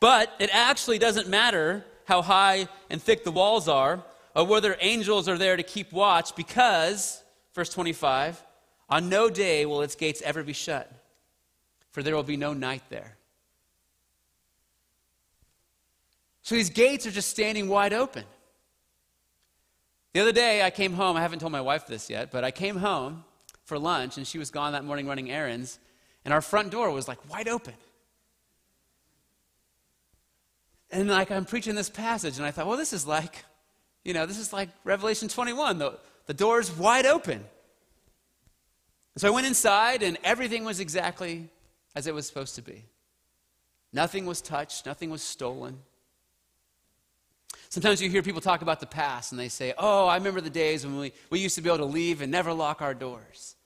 But 0.01 0.33
it 0.38 0.51
actually 0.53 0.98
doesn't 0.98 1.29
matter 1.29 1.85
how 2.05 2.22
high 2.22 2.68
and 2.90 3.03
thick 3.03 3.25
the 3.25 3.33
walls 3.33 3.68
are 3.68 4.05
or 4.35 4.46
whether 4.46 4.77
angels 4.81 5.29
are 5.29 5.38
there 5.38 5.57
to 5.57 5.62
keep 5.62 5.92
watch 5.92 6.35
because, 6.37 7.22
verse 7.55 7.68
25, 7.70 8.42
on 8.92 9.09
no 9.09 9.31
day 9.31 9.64
will 9.64 9.81
its 9.81 9.94
gates 9.94 10.20
ever 10.20 10.42
be 10.42 10.52
shut, 10.52 10.92
for 11.92 12.02
there 12.02 12.14
will 12.14 12.22
be 12.22 12.37
no 12.37 12.52
night 12.52 12.83
there. 12.90 13.16
So 16.42 16.57
these 16.57 16.68
gates 16.68 17.07
are 17.07 17.11
just 17.11 17.31
standing 17.31 17.70
wide 17.70 17.94
open. 17.94 18.24
The 20.12 20.20
other 20.20 20.33
day, 20.33 20.62
I 20.62 20.68
came 20.68 20.92
home. 20.92 21.16
I 21.16 21.22
haven't 21.22 21.38
told 21.38 21.52
my 21.52 21.62
wife 21.62 21.87
this 21.87 22.11
yet, 22.11 22.31
but 22.31 22.44
I 22.44 22.50
came 22.50 22.76
home 22.76 23.24
for 23.64 23.78
lunch, 23.78 24.18
and 24.18 24.26
she 24.26 24.37
was 24.37 24.50
gone 24.50 24.72
that 24.72 24.85
morning 24.85 25.07
running 25.07 25.31
errands, 25.31 25.78
and 26.26 26.35
our 26.35 26.42
front 26.42 26.70
door 26.70 26.90
was 26.90 27.09
like 27.09 27.31
wide 27.31 27.48
open. 27.48 27.74
And 30.90 31.09
like 31.09 31.31
I'm 31.31 31.46
preaching 31.46 31.76
this 31.76 31.88
passage, 31.88 32.37
and 32.37 32.44
I 32.44 32.50
thought, 32.50 32.66
well, 32.66 32.76
this 32.76 32.92
is 32.92 33.07
like, 33.07 33.42
you 34.05 34.12
know, 34.12 34.26
this 34.26 34.38
is 34.38 34.52
like 34.52 34.68
Revelation 34.85 35.28
21. 35.28 35.78
The, 35.78 35.98
the 36.26 36.35
door's 36.35 36.70
wide 36.70 37.07
open. 37.07 37.42
So 39.16 39.29
I 39.29 39.31
went 39.31 39.46
inside, 39.46 40.03
and 40.03 40.16
everything 40.25 40.64
was 40.64 40.81
exactly 40.81 41.48
as 41.94 42.07
it 42.07 42.14
was 42.14 42.27
supposed 42.27 42.55
to 42.55 42.62
be. 42.62 42.85
Nothing 43.92 44.25
was 44.25 44.40
touched, 44.40 44.87
nothing 44.87 45.11
was 45.11 45.22
stolen. 45.22 45.79
Sometimes 47.68 48.01
you 48.01 48.09
hear 48.09 48.22
people 48.22 48.40
talk 48.40 48.62
about 48.62 48.81
the 48.81 48.87
past, 48.87 49.33
and 49.33 49.38
they 49.38 49.48
say, 49.48 49.75
Oh, 49.77 50.07
I 50.07 50.16
remember 50.16 50.40
the 50.40 50.51
days 50.51 50.85
when 50.85 50.98
we, 50.98 51.12
we 51.31 51.40
used 51.40 51.55
to 51.57 51.62
be 51.62 51.68
able 51.68 51.79
to 51.79 51.85
leave 51.85 52.22
and 52.22 52.33
never 52.33 52.53
lock 52.53 52.81
our 52.81 52.94
doors. 52.94 53.57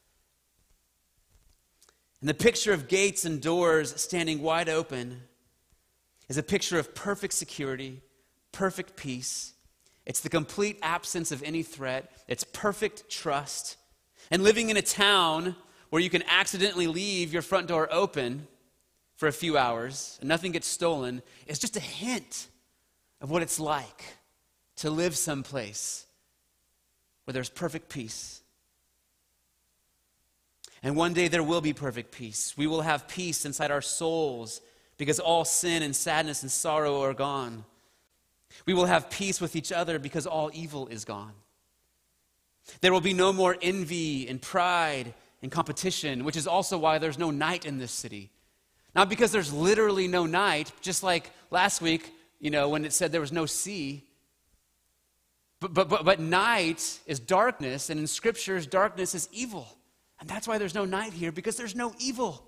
And 2.21 2.29
the 2.29 2.35
picture 2.35 2.73
of 2.73 2.89
gates 2.89 3.25
and 3.25 3.41
doors 3.41 4.01
standing 4.01 4.43
wide 4.43 4.69
open 4.69 5.23
is 6.29 6.39
a 6.39 6.43
picture 6.43 6.79
of 6.79 6.95
perfect 6.95 7.35
security, 7.35 8.03
perfect 8.53 8.97
peace. 8.97 9.53
It's 10.07 10.21
the 10.21 10.29
complete 10.29 10.79
absence 10.83 11.31
of 11.31 11.43
any 11.43 11.63
threat, 11.63 12.11
it's 12.27 12.45
perfect 12.45 13.09
trust. 13.11 13.77
And 14.31 14.43
living 14.43 14.71
in 14.71 14.77
a 14.77 14.83
town 14.83 15.57
where 15.91 16.03
you 16.03 16.11
can 16.11 16.23
accidentally 16.29 16.87
leave 16.87 17.33
your 17.33 17.43
front 17.43 17.69
door 17.69 17.89
open 17.91 18.47
for 19.17 19.29
a 19.29 19.33
few 19.33 19.57
hours 19.57 20.19
and 20.21 20.29
nothing 20.29 20.53
gets 20.53 20.67
stolen 20.67 21.23
is 21.47 21.59
just 21.59 21.77
a 21.77 21.81
hint 21.81 22.49
of 23.21 23.31
what 23.31 23.43
it's 23.43 23.59
like 23.59 24.05
to 24.77 24.91
live 24.91 25.17
someplace 25.17 26.07
where 27.25 27.33
there's 27.33 27.49
perfect 27.49 27.89
peace. 27.89 28.43
And 30.83 30.95
one 30.97 31.15
day 31.15 31.29
there 31.29 31.43
will 31.43 31.61
be 31.61 31.73
perfect 31.73 32.13
peace. 32.13 32.55
We 32.57 32.67
will 32.67 32.83
have 32.83 33.09
peace 33.09 33.45
inside 33.45 33.71
our 33.71 33.81
souls 33.81 34.61
because 34.99 35.19
all 35.19 35.45
sin 35.45 35.83
and 35.83 35.97
sadness 35.97 36.43
and 36.43 36.51
sorrow 36.51 37.03
are 37.03 37.15
gone. 37.15 37.65
We 38.67 38.75
will 38.75 38.87
have 38.87 39.11
peace 39.11 39.41
with 39.41 39.57
each 39.57 39.73
other 39.73 39.99
because 39.99 40.27
all 40.27 40.51
evil 40.55 40.87
is 40.89 41.05
gone. 41.05 41.33
There 42.81 42.93
will 42.93 43.01
be 43.01 43.15
no 43.15 43.33
more 43.33 43.57
envy 43.63 44.29
and 44.29 44.41
pride 44.41 45.15
and 45.43 45.51
competition, 45.51 46.25
which 46.25 46.37
is 46.37 46.47
also 46.47 46.79
why 46.79 46.99
there's 46.99 47.19
no 47.19 47.31
night 47.31 47.65
in 47.65 47.79
this 47.79 47.93
city. 47.93 48.31
Not 48.95 49.09
because 49.09 49.31
there's 49.31 49.53
literally 49.53 50.09
no 50.09 50.27
night, 50.27 50.73
just 50.81 51.03
like 51.03 51.31
last 51.51 51.81
week, 51.81 52.13
you 52.41 52.51
know, 52.51 52.69
when 52.69 52.85
it 52.85 52.93
said 52.93 53.13
there 53.13 53.21
was 53.21 53.33
no 53.33 53.47
sea. 53.47 54.05
But, 55.61 55.75
but, 55.75 55.89
but, 55.89 56.05
but 56.05 56.21
night 56.21 56.99
is 57.07 57.21
darkness, 57.21 57.91
and 57.91 58.01
in 58.01 58.07
scriptures, 58.07 58.67
darkness 58.67 59.15
is 59.15 59.29
evil. 59.33 59.69
And 60.21 60.29
that's 60.29 60.49
why 60.49 60.59
there's 60.59 60.75
no 60.75 60.85
night 60.85 61.13
here, 61.13 61.33
because 61.33 61.57
there's 61.57 61.75
no 61.75 61.95
evil. 61.99 62.43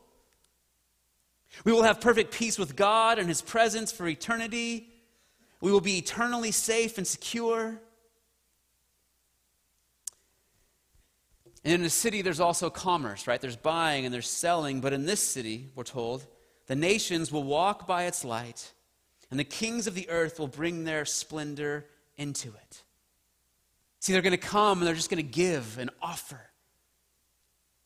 We 1.64 1.72
will 1.72 1.83
have 1.83 2.00
perfect 2.00 2.33
peace 2.33 2.59
with 2.59 2.76
God 2.76 3.18
and 3.18 3.28
His 3.28 3.42
presence 3.42 3.92
for 3.92 4.07
eternity. 4.07 4.88
We 5.61 5.72
will 5.72 5.81
be 5.81 5.98
eternally 5.98 6.52
safe 6.52 6.98
and 6.98 7.07
secure. 7.07 7.81
And 11.68 11.83
in 11.83 11.85
a 11.85 11.90
city, 11.90 12.22
there's 12.22 12.40
also 12.40 12.70
commerce, 12.70 13.26
right? 13.26 13.38
There's 13.38 13.54
buying 13.54 14.07
and 14.07 14.14
there's 14.14 14.31
selling. 14.31 14.81
But 14.81 14.94
in 14.94 15.04
this 15.04 15.20
city, 15.20 15.68
we're 15.74 15.85
told, 15.85 16.26
the 16.66 16.74
nations 16.74 17.31
will 17.31 17.44
walk 17.44 17.87
by 17.87 18.04
its 18.04 18.24
light, 18.24 18.72
and 19.31 19.38
the 19.38 19.44
kings 19.44 19.87
of 19.87 19.94
the 19.94 20.09
earth 20.09 20.38
will 20.38 20.48
bring 20.48 20.85
their 20.85 21.04
splendor 21.04 21.85
into 22.16 22.48
it. 22.48 22.83
See, 24.00 24.14
they're 24.14 24.22
going 24.22 24.31
to 24.31 24.38
come 24.38 24.78
and 24.78 24.87
they're 24.87 24.94
just 24.94 25.11
going 25.11 25.22
to 25.22 25.31
give 25.31 25.76
and 25.78 25.90
offer. 26.00 26.40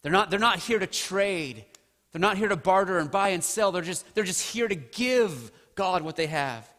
They're 0.02 0.12
not, 0.12 0.30
they're 0.30 0.38
not 0.38 0.60
here 0.60 0.78
to 0.78 0.86
trade. 0.86 1.64
They're 2.12 2.20
not 2.20 2.38
here 2.38 2.50
to 2.50 2.56
barter 2.56 2.98
and 2.98 3.10
buy 3.10 3.30
and 3.30 3.42
sell. 3.42 3.72
They're 3.72 3.82
just, 3.82 4.14
they're 4.14 4.22
just 4.22 4.52
here 4.52 4.68
to 4.68 4.76
give 4.76 5.50
God 5.74 6.02
what 6.02 6.14
they 6.14 6.28
have. 6.28 6.71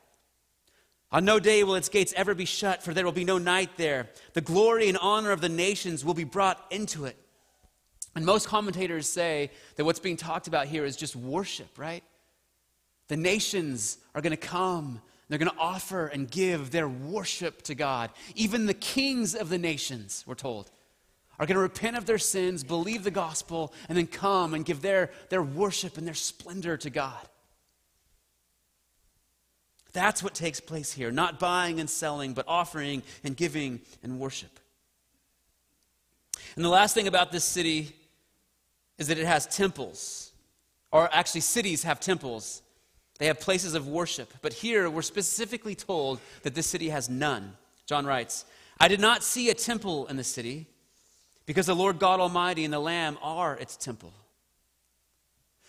On 1.13 1.23
no 1.23 1.39
day 1.39 1.63
will 1.63 1.75
its 1.75 1.89
gates 1.89 2.11
ever 2.17 2.33
be 2.33 2.45
shut, 2.45 2.81
for 2.81 2.91
there 2.91 3.05
will 3.05 3.11
be 3.11 3.23
no 3.23 3.37
night 3.37 3.77
there. 3.77 4.09
The 4.33 4.41
glory 4.41 4.89
and 4.89 4.97
honor 4.97 5.31
of 5.31 5.41
the 5.41 5.49
nations 5.49 6.03
will 6.03 6.15
be 6.15 6.23
brought 6.23 6.65
into 6.71 7.05
it. 7.05 7.15
And 8.15 8.25
most 8.25 8.47
commentators 8.47 9.07
say 9.07 9.51
that 9.75 9.85
what's 9.85 9.99
being 9.99 10.17
talked 10.17 10.47
about 10.47 10.65
here 10.65 10.83
is 10.85 10.97
just 10.97 11.15
worship, 11.15 11.77
right? 11.77 12.03
The 13.09 13.17
nations 13.17 13.99
are 14.15 14.21
going 14.21 14.31
to 14.31 14.37
come. 14.37 15.01
They're 15.29 15.37
going 15.37 15.51
to 15.51 15.57
offer 15.57 16.07
and 16.07 16.29
give 16.29 16.71
their 16.71 16.87
worship 16.87 17.61
to 17.63 17.75
God. 17.75 18.09
Even 18.33 18.65
the 18.65 18.73
kings 18.73 19.35
of 19.35 19.49
the 19.49 19.59
nations, 19.59 20.23
we're 20.25 20.33
told, 20.33 20.71
are 21.37 21.45
going 21.45 21.55
to 21.55 21.61
repent 21.61 21.95
of 21.95 22.07
their 22.07 22.17
sins, 22.17 22.63
believe 22.63 23.03
the 23.03 23.11
gospel, 23.11 23.71
and 23.87 23.95
then 23.95 24.07
come 24.07 24.55
and 24.55 24.65
give 24.65 24.81
their, 24.81 25.11
their 25.29 25.43
worship 25.43 25.97
and 25.97 26.07
their 26.07 26.13
splendor 26.15 26.75
to 26.77 26.89
God. 26.89 27.29
That's 29.93 30.23
what 30.23 30.33
takes 30.33 30.59
place 30.59 30.91
here. 30.91 31.11
Not 31.11 31.39
buying 31.39 31.79
and 31.79 31.89
selling, 31.89 32.33
but 32.33 32.45
offering 32.47 33.03
and 33.23 33.37
giving 33.37 33.81
and 34.01 34.19
worship. 34.19 34.59
And 36.55 36.65
the 36.65 36.69
last 36.69 36.93
thing 36.93 37.07
about 37.07 37.31
this 37.31 37.43
city 37.43 37.95
is 38.97 39.07
that 39.07 39.17
it 39.17 39.25
has 39.25 39.45
temples, 39.47 40.31
or 40.91 41.09
actually, 41.11 41.41
cities 41.41 41.83
have 41.83 41.99
temples. 41.99 42.61
They 43.19 43.27
have 43.27 43.39
places 43.39 43.73
of 43.73 43.87
worship. 43.87 44.33
But 44.41 44.53
here, 44.53 44.89
we're 44.89 45.01
specifically 45.01 45.75
told 45.75 46.19
that 46.41 46.55
this 46.55 46.67
city 46.67 46.89
has 46.89 47.09
none. 47.09 47.53
John 47.85 48.05
writes, 48.05 48.45
I 48.79 48.87
did 48.87 48.99
not 48.99 49.23
see 49.23 49.49
a 49.49 49.53
temple 49.53 50.07
in 50.07 50.17
the 50.17 50.23
city, 50.23 50.67
because 51.45 51.65
the 51.65 51.75
Lord 51.75 51.99
God 51.99 52.19
Almighty 52.19 52.63
and 52.63 52.73
the 52.73 52.79
Lamb 52.79 53.17
are 53.21 53.55
its 53.57 53.77
temple. 53.77 54.13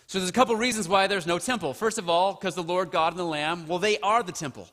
So 0.06 0.18
there's 0.18 0.30
a 0.30 0.34
couple 0.34 0.54
reasons 0.56 0.88
why 0.88 1.06
there's 1.06 1.26
no 1.26 1.38
temple. 1.38 1.74
First 1.74 1.98
of 1.98 2.08
all, 2.08 2.34
because 2.34 2.54
the 2.54 2.62
Lord 2.62 2.90
God 2.90 3.12
and 3.12 3.18
the 3.18 3.24
Lamb, 3.24 3.66
well, 3.66 3.78
they 3.78 3.98
are 3.98 4.22
the 4.22 4.32
temple. 4.32 4.68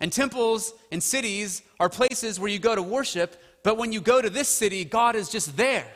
And 0.00 0.12
temples 0.12 0.72
and 0.90 1.02
cities 1.02 1.62
are 1.78 1.88
places 1.88 2.40
where 2.40 2.50
you 2.50 2.58
go 2.58 2.74
to 2.74 2.82
worship, 2.82 3.40
but 3.62 3.76
when 3.78 3.92
you 3.92 4.00
go 4.00 4.20
to 4.20 4.30
this 4.30 4.48
city, 4.48 4.84
God 4.84 5.16
is 5.16 5.28
just 5.28 5.56
there. 5.56 5.86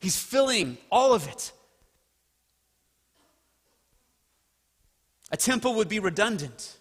He's 0.00 0.18
filling 0.18 0.78
all 0.90 1.14
of 1.14 1.26
it. 1.28 1.52
A 5.30 5.36
temple 5.36 5.74
would 5.74 5.88
be 5.88 5.98
redundant. 5.98 6.76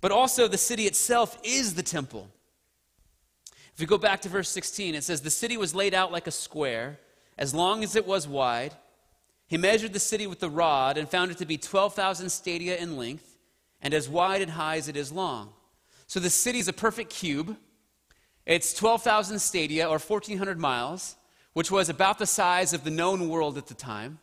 But 0.00 0.12
also, 0.12 0.46
the 0.46 0.58
city 0.58 0.84
itself 0.84 1.38
is 1.42 1.74
the 1.74 1.82
temple. 1.82 2.28
If 3.74 3.80
we 3.80 3.86
go 3.86 3.98
back 3.98 4.20
to 4.22 4.28
verse 4.28 4.48
16, 4.50 4.94
it 4.94 5.02
says, 5.04 5.22
The 5.22 5.30
city 5.30 5.56
was 5.56 5.74
laid 5.74 5.94
out 5.94 6.12
like 6.12 6.26
a 6.26 6.30
square, 6.30 6.98
as 7.36 7.54
long 7.54 7.82
as 7.82 7.96
it 7.96 8.06
was 8.06 8.28
wide. 8.28 8.74
He 9.46 9.56
measured 9.56 9.92
the 9.92 10.00
city 10.00 10.26
with 10.26 10.40
the 10.40 10.50
rod 10.50 10.98
and 10.98 11.08
found 11.08 11.30
it 11.30 11.38
to 11.38 11.46
be 11.46 11.56
12,000 11.56 12.30
stadia 12.30 12.76
in 12.76 12.96
length, 12.96 13.38
and 13.80 13.94
as 13.94 14.08
wide 14.08 14.42
and 14.42 14.52
high 14.52 14.76
as 14.76 14.88
it 14.88 14.96
is 14.96 15.12
long. 15.12 15.52
So 16.06 16.20
the 16.20 16.30
city 16.30 16.58
is 16.58 16.68
a 16.68 16.72
perfect 16.72 17.10
cube. 17.10 17.56
It's 18.44 18.72
12,000 18.74 19.38
stadia, 19.38 19.86
or 19.86 19.98
1,400 19.98 20.58
miles 20.58 21.16
which 21.56 21.70
was 21.70 21.88
about 21.88 22.18
the 22.18 22.26
size 22.26 22.74
of 22.74 22.84
the 22.84 22.90
known 22.90 23.30
world 23.30 23.56
at 23.56 23.66
the 23.66 23.72
time. 23.72 24.18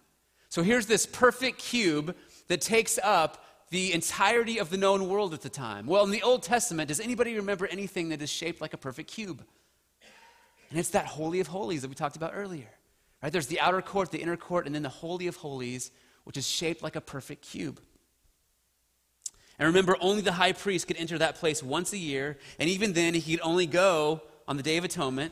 So 0.50 0.62
here's 0.62 0.86
this 0.86 1.08
perfect 1.08 1.58
cube 1.58 2.16
that 2.48 2.62
takes 2.62 3.00
up 3.02 3.44
the 3.72 3.92
entirety 3.92 4.60
of 4.60 4.70
the 4.70 4.78
known 4.78 5.10
world 5.10 5.34
at 5.34 5.42
the 5.42 5.50
time. 5.50 5.88
Well, 5.88 6.04
in 6.04 6.12
the 6.12 6.22
Old 6.22 6.44
Testament, 6.44 6.90
does 6.90 7.00
anybody 7.00 7.36
remember 7.38 7.66
anything 7.66 8.10
that 8.10 8.22
is 8.22 8.30
shaped 8.30 8.62
like 8.62 8.76
a 8.76 8.78
perfect 8.78 9.10
cube? 9.10 9.44
And 10.70 10.78
it's 10.78 10.90
that 10.90 11.08
Holy 11.08 11.40
of 11.40 11.48
Holies 11.48 11.82
that 11.82 11.88
we 11.88 11.96
talked 11.96 12.18
about 12.18 12.34
earlier. 12.36 12.70
Right? 13.24 13.32
There's 13.32 13.48
the 13.48 13.60
outer 13.60 13.82
court, 13.82 14.12
the 14.12 14.22
inner 14.22 14.38
court, 14.38 14.68
and 14.68 14.76
then 14.76 14.84
the 14.84 14.90
Holy 14.90 15.26
of 15.28 15.38
Holies, 15.38 15.92
which 16.26 16.38
is 16.38 16.48
shaped 16.48 16.84
like 16.84 16.96
a 16.96 17.02
perfect 17.02 17.42
cube. 17.42 17.80
And 19.58 19.66
remember, 19.66 19.96
only 20.02 20.22
the 20.22 20.34
high 20.34 20.52
priest 20.52 20.88
could 20.88 20.98
enter 20.98 21.18
that 21.18 21.36
place 21.36 21.64
once 21.64 21.94
a 21.94 21.98
year, 21.98 22.38
and 22.60 22.70
even 22.70 22.94
then, 22.94 23.14
he 23.14 23.38
could 23.38 23.44
only 23.44 23.66
go 23.66 24.22
on 24.48 24.58
the 24.58 24.64
Day 24.64 24.78
of 24.78 24.84
Atonement 24.84 25.32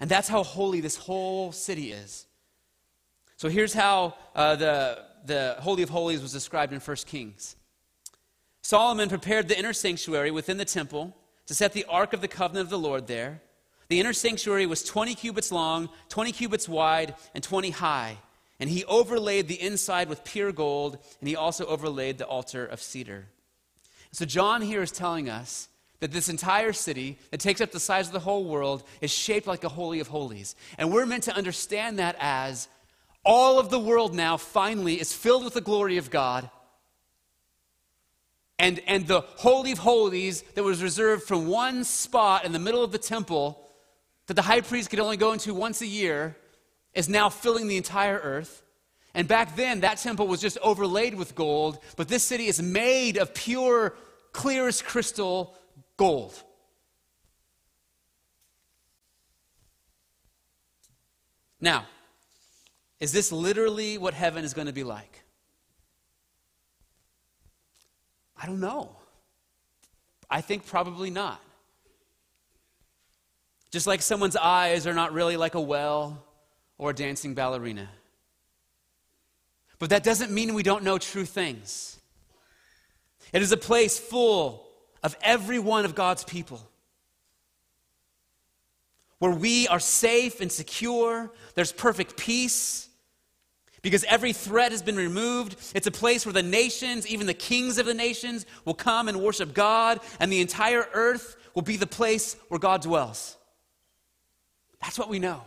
and 0.00 0.10
that's 0.10 0.28
how 0.28 0.42
holy 0.42 0.80
this 0.80 0.96
whole 0.96 1.52
city 1.52 1.92
is. 1.92 2.26
So 3.36 3.48
here's 3.48 3.74
how 3.74 4.14
uh, 4.34 4.56
the, 4.56 5.04
the 5.26 5.56
Holy 5.60 5.82
of 5.82 5.90
Holies 5.90 6.22
was 6.22 6.32
described 6.32 6.72
in 6.72 6.80
1 6.80 6.96
Kings. 7.06 7.56
Solomon 8.62 9.08
prepared 9.08 9.48
the 9.48 9.58
inner 9.58 9.74
sanctuary 9.74 10.30
within 10.30 10.56
the 10.56 10.64
temple 10.64 11.16
to 11.46 11.54
set 11.54 11.74
the 11.74 11.84
ark 11.84 12.12
of 12.14 12.22
the 12.22 12.28
covenant 12.28 12.64
of 12.64 12.70
the 12.70 12.78
Lord 12.78 13.06
there. 13.06 13.42
The 13.90 13.98
inner 13.98 14.12
sanctuary 14.12 14.66
was 14.66 14.84
20 14.84 15.16
cubits 15.16 15.50
long, 15.50 15.88
20 16.10 16.30
cubits 16.30 16.68
wide, 16.68 17.16
and 17.34 17.42
20 17.42 17.70
high. 17.70 18.18
And 18.60 18.70
he 18.70 18.84
overlaid 18.84 19.48
the 19.48 19.60
inside 19.60 20.08
with 20.08 20.22
pure 20.22 20.52
gold, 20.52 20.96
and 21.18 21.28
he 21.28 21.34
also 21.34 21.66
overlaid 21.66 22.16
the 22.16 22.26
altar 22.26 22.64
of 22.64 22.80
cedar. 22.80 23.26
So, 24.12 24.24
John 24.24 24.62
here 24.62 24.82
is 24.82 24.92
telling 24.92 25.28
us 25.28 25.68
that 25.98 26.12
this 26.12 26.28
entire 26.28 26.72
city 26.72 27.18
that 27.32 27.40
takes 27.40 27.60
up 27.60 27.72
the 27.72 27.80
size 27.80 28.06
of 28.06 28.12
the 28.12 28.20
whole 28.20 28.44
world 28.44 28.84
is 29.00 29.10
shaped 29.10 29.48
like 29.48 29.64
a 29.64 29.68
holy 29.68 29.98
of 29.98 30.06
holies. 30.06 30.54
And 30.78 30.92
we're 30.92 31.04
meant 31.04 31.24
to 31.24 31.34
understand 31.34 31.98
that 31.98 32.14
as 32.20 32.68
all 33.24 33.58
of 33.58 33.70
the 33.70 33.80
world 33.80 34.14
now 34.14 34.36
finally 34.36 35.00
is 35.00 35.12
filled 35.12 35.42
with 35.42 35.54
the 35.54 35.60
glory 35.60 35.96
of 35.96 36.10
God. 36.10 36.48
And, 38.56 38.80
and 38.86 39.08
the 39.08 39.22
Holy 39.22 39.72
of 39.72 39.78
Holies 39.78 40.42
that 40.54 40.62
was 40.62 40.80
reserved 40.80 41.24
from 41.24 41.48
one 41.48 41.82
spot 41.82 42.44
in 42.44 42.52
the 42.52 42.58
middle 42.60 42.84
of 42.84 42.92
the 42.92 42.98
temple 42.98 43.66
that 44.30 44.36
the 44.36 44.42
high 44.42 44.60
priest 44.60 44.90
could 44.90 45.00
only 45.00 45.16
go 45.16 45.32
into 45.32 45.52
once 45.52 45.82
a 45.82 45.86
year 45.88 46.36
is 46.94 47.08
now 47.08 47.28
filling 47.28 47.66
the 47.66 47.76
entire 47.76 48.16
earth. 48.16 48.62
And 49.12 49.26
back 49.26 49.56
then, 49.56 49.80
that 49.80 49.98
temple 49.98 50.28
was 50.28 50.40
just 50.40 50.56
overlaid 50.62 51.16
with 51.16 51.34
gold, 51.34 51.80
but 51.96 52.06
this 52.06 52.22
city 52.22 52.46
is 52.46 52.62
made 52.62 53.16
of 53.16 53.34
pure, 53.34 53.92
clear 54.30 54.68
as 54.68 54.82
crystal 54.82 55.56
gold. 55.96 56.40
Now, 61.60 61.86
is 63.00 63.10
this 63.10 63.32
literally 63.32 63.98
what 63.98 64.14
heaven 64.14 64.44
is 64.44 64.54
going 64.54 64.68
to 64.68 64.72
be 64.72 64.84
like? 64.84 65.24
I 68.40 68.46
don't 68.46 68.60
know. 68.60 68.94
I 70.30 70.40
think 70.40 70.66
probably 70.66 71.10
not. 71.10 71.42
Just 73.70 73.86
like 73.86 74.02
someone's 74.02 74.36
eyes 74.36 74.86
are 74.86 74.94
not 74.94 75.12
really 75.12 75.36
like 75.36 75.54
a 75.54 75.60
well 75.60 76.24
or 76.78 76.90
a 76.90 76.94
dancing 76.94 77.34
ballerina. 77.34 77.88
But 79.78 79.90
that 79.90 80.02
doesn't 80.02 80.30
mean 80.30 80.54
we 80.54 80.62
don't 80.62 80.84
know 80.84 80.98
true 80.98 81.24
things. 81.24 81.98
It 83.32 83.42
is 83.42 83.52
a 83.52 83.56
place 83.56 83.98
full 83.98 84.66
of 85.02 85.16
every 85.22 85.58
one 85.58 85.84
of 85.84 85.94
God's 85.94 86.24
people. 86.24 86.60
Where 89.18 89.30
we 89.30 89.68
are 89.68 89.80
safe 89.80 90.40
and 90.40 90.50
secure, 90.50 91.30
there's 91.54 91.72
perfect 91.72 92.16
peace 92.16 92.88
because 93.82 94.04
every 94.04 94.32
threat 94.32 94.72
has 94.72 94.82
been 94.82 94.96
removed. 94.96 95.56
It's 95.74 95.86
a 95.86 95.90
place 95.90 96.26
where 96.26 96.32
the 96.32 96.42
nations, 96.42 97.06
even 97.06 97.26
the 97.26 97.34
kings 97.34 97.78
of 97.78 97.86
the 97.86 97.94
nations, 97.94 98.46
will 98.64 98.74
come 98.74 99.08
and 99.08 99.20
worship 99.20 99.54
God, 99.54 100.00
and 100.18 100.30
the 100.30 100.40
entire 100.40 100.86
earth 100.92 101.36
will 101.54 101.62
be 101.62 101.76
the 101.76 101.86
place 101.86 102.36
where 102.48 102.60
God 102.60 102.82
dwells. 102.82 103.36
That's 104.80 104.98
what 104.98 105.08
we 105.08 105.18
know. 105.18 105.42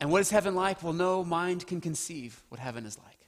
And 0.00 0.10
what 0.10 0.20
is 0.20 0.30
heaven 0.30 0.54
like? 0.54 0.82
Well, 0.82 0.92
no 0.92 1.22
mind 1.24 1.66
can 1.66 1.80
conceive 1.80 2.42
what 2.48 2.58
heaven 2.58 2.86
is 2.86 2.98
like. 2.98 3.26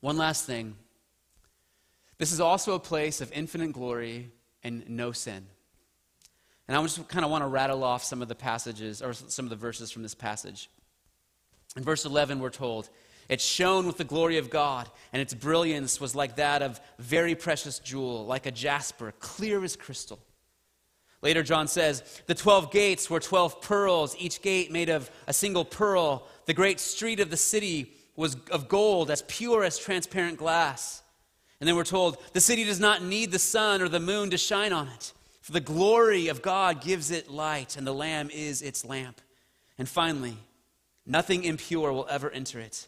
One 0.00 0.16
last 0.16 0.44
thing. 0.44 0.76
This 2.18 2.32
is 2.32 2.40
also 2.40 2.74
a 2.74 2.80
place 2.80 3.20
of 3.20 3.32
infinite 3.32 3.72
glory 3.72 4.30
and 4.62 4.88
no 4.88 5.12
sin. 5.12 5.46
And 6.66 6.76
I 6.76 6.82
just 6.82 7.08
kind 7.08 7.24
of 7.24 7.30
want 7.30 7.42
to 7.42 7.48
rattle 7.48 7.84
off 7.84 8.02
some 8.02 8.22
of 8.22 8.28
the 8.28 8.34
passages 8.34 9.02
or 9.02 9.12
some 9.12 9.46
of 9.46 9.50
the 9.50 9.56
verses 9.56 9.90
from 9.90 10.02
this 10.02 10.14
passage. 10.14 10.70
In 11.76 11.82
verse 11.82 12.04
11, 12.04 12.38
we're 12.40 12.50
told, 12.50 12.88
It 13.28 13.40
shone 13.40 13.86
with 13.86 13.96
the 13.96 14.04
glory 14.04 14.38
of 14.38 14.50
God, 14.50 14.88
and 15.12 15.22
its 15.22 15.34
brilliance 15.34 16.00
was 16.00 16.14
like 16.14 16.36
that 16.36 16.62
of 16.62 16.80
very 16.98 17.34
precious 17.34 17.78
jewel, 17.78 18.26
like 18.26 18.46
a 18.46 18.50
jasper, 18.50 19.12
clear 19.18 19.64
as 19.64 19.76
crystal. 19.76 20.18
Later, 21.22 21.42
John 21.42 21.68
says, 21.68 22.02
The 22.26 22.34
12 22.34 22.70
gates 22.70 23.08
were 23.08 23.18
12 23.18 23.62
pearls, 23.62 24.14
each 24.18 24.42
gate 24.42 24.70
made 24.70 24.90
of 24.90 25.10
a 25.26 25.32
single 25.32 25.64
pearl. 25.64 26.26
The 26.44 26.52
great 26.52 26.78
street 26.78 27.18
of 27.18 27.30
the 27.30 27.38
city 27.38 27.94
was 28.14 28.36
of 28.50 28.68
gold, 28.68 29.10
as 29.10 29.22
pure 29.26 29.64
as 29.64 29.78
transparent 29.78 30.38
glass. 30.38 31.02
And 31.60 31.66
then 31.66 31.76
we're 31.76 31.84
told, 31.84 32.18
The 32.34 32.42
city 32.42 32.64
does 32.64 32.78
not 32.78 33.02
need 33.02 33.32
the 33.32 33.38
sun 33.38 33.80
or 33.80 33.88
the 33.88 34.00
moon 34.00 34.30
to 34.30 34.38
shine 34.38 34.74
on 34.74 34.88
it, 34.88 35.14
for 35.40 35.52
the 35.52 35.60
glory 35.60 36.28
of 36.28 36.42
God 36.42 36.82
gives 36.82 37.10
it 37.10 37.30
light, 37.30 37.78
and 37.78 37.86
the 37.86 37.94
Lamb 37.94 38.28
is 38.30 38.60
its 38.60 38.84
lamp. 38.84 39.22
And 39.78 39.88
finally, 39.88 40.36
nothing 41.06 41.44
impure 41.44 41.90
will 41.90 42.06
ever 42.10 42.30
enter 42.30 42.60
it, 42.60 42.86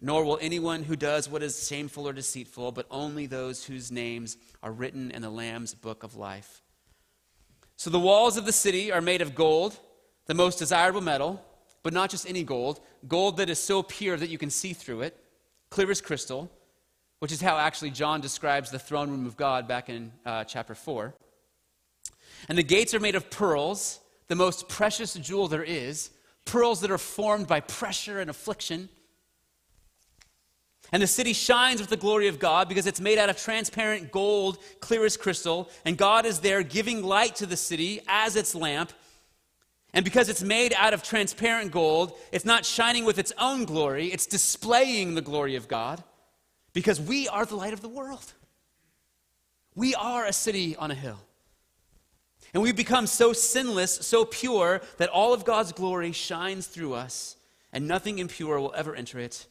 nor 0.00 0.24
will 0.24 0.38
anyone 0.40 0.82
who 0.82 0.96
does 0.96 1.28
what 1.28 1.42
is 1.42 1.66
shameful 1.66 2.06
or 2.06 2.12
deceitful, 2.12 2.72
but 2.72 2.86
only 2.90 3.26
those 3.26 3.64
whose 3.64 3.90
names 3.90 4.36
are 4.62 4.72
written 4.72 5.10
in 5.10 5.22
the 5.22 5.30
Lamb's 5.30 5.74
book 5.74 6.02
of 6.02 6.16
life. 6.16 6.62
So 7.76 7.90
the 7.90 8.00
walls 8.00 8.36
of 8.36 8.46
the 8.46 8.52
city 8.52 8.90
are 8.92 9.00
made 9.00 9.22
of 9.22 9.34
gold, 9.34 9.78
the 10.26 10.34
most 10.34 10.58
desirable 10.58 11.00
metal, 11.00 11.42
but 11.82 11.92
not 11.92 12.10
just 12.10 12.28
any 12.28 12.42
gold, 12.42 12.80
gold 13.06 13.36
that 13.36 13.48
is 13.48 13.58
so 13.58 13.82
pure 13.82 14.16
that 14.16 14.28
you 14.28 14.38
can 14.38 14.50
see 14.50 14.72
through 14.72 15.02
it, 15.02 15.16
clear 15.70 15.90
as 15.90 16.00
crystal, 16.00 16.50
which 17.20 17.32
is 17.32 17.40
how 17.40 17.56
actually 17.58 17.90
John 17.90 18.20
describes 18.20 18.70
the 18.70 18.78
throne 18.78 19.10
room 19.10 19.26
of 19.26 19.36
God 19.36 19.68
back 19.68 19.88
in 19.88 20.12
uh, 20.24 20.44
chapter 20.44 20.74
4. 20.74 21.14
And 22.48 22.58
the 22.58 22.62
gates 22.62 22.94
are 22.94 23.00
made 23.00 23.14
of 23.14 23.30
pearls, 23.30 24.00
the 24.28 24.34
most 24.34 24.68
precious 24.68 25.14
jewel 25.14 25.48
there 25.48 25.62
is, 25.62 26.10
pearls 26.44 26.80
that 26.80 26.90
are 26.90 26.98
formed 26.98 27.46
by 27.46 27.60
pressure 27.60 28.20
and 28.20 28.30
affliction. 28.30 28.88
And 30.92 31.02
the 31.02 31.06
city 31.06 31.32
shines 31.32 31.80
with 31.80 31.90
the 31.90 31.96
glory 31.96 32.28
of 32.28 32.38
God 32.38 32.68
because 32.68 32.86
it's 32.86 33.00
made 33.00 33.18
out 33.18 33.28
of 33.28 33.36
transparent 33.36 34.12
gold, 34.12 34.58
clear 34.80 35.04
as 35.04 35.16
crystal. 35.16 35.68
And 35.84 35.96
God 35.96 36.26
is 36.26 36.40
there 36.40 36.62
giving 36.62 37.02
light 37.02 37.36
to 37.36 37.46
the 37.46 37.56
city 37.56 38.00
as 38.06 38.36
its 38.36 38.54
lamp. 38.54 38.92
And 39.92 40.04
because 40.04 40.28
it's 40.28 40.42
made 40.42 40.72
out 40.74 40.94
of 40.94 41.02
transparent 41.02 41.72
gold, 41.72 42.12
it's 42.30 42.44
not 42.44 42.64
shining 42.64 43.04
with 43.04 43.18
its 43.18 43.32
own 43.38 43.64
glory, 43.64 44.08
it's 44.08 44.26
displaying 44.26 45.14
the 45.14 45.22
glory 45.22 45.56
of 45.56 45.68
God 45.68 46.02
because 46.72 47.00
we 47.00 47.26
are 47.28 47.46
the 47.46 47.56
light 47.56 47.72
of 47.72 47.80
the 47.80 47.88
world. 47.88 48.34
We 49.74 49.94
are 49.94 50.26
a 50.26 50.32
city 50.32 50.76
on 50.76 50.90
a 50.90 50.94
hill. 50.94 51.18
And 52.52 52.62
we 52.62 52.72
become 52.72 53.06
so 53.06 53.32
sinless, 53.32 53.94
so 54.06 54.24
pure, 54.24 54.80
that 54.98 55.08
all 55.08 55.32
of 55.32 55.44
God's 55.44 55.72
glory 55.72 56.12
shines 56.12 56.66
through 56.66 56.94
us, 56.94 57.36
and 57.72 57.86
nothing 57.88 58.18
impure 58.18 58.58
will 58.60 58.74
ever 58.76 58.94
enter 58.94 59.18
it. 59.18 59.46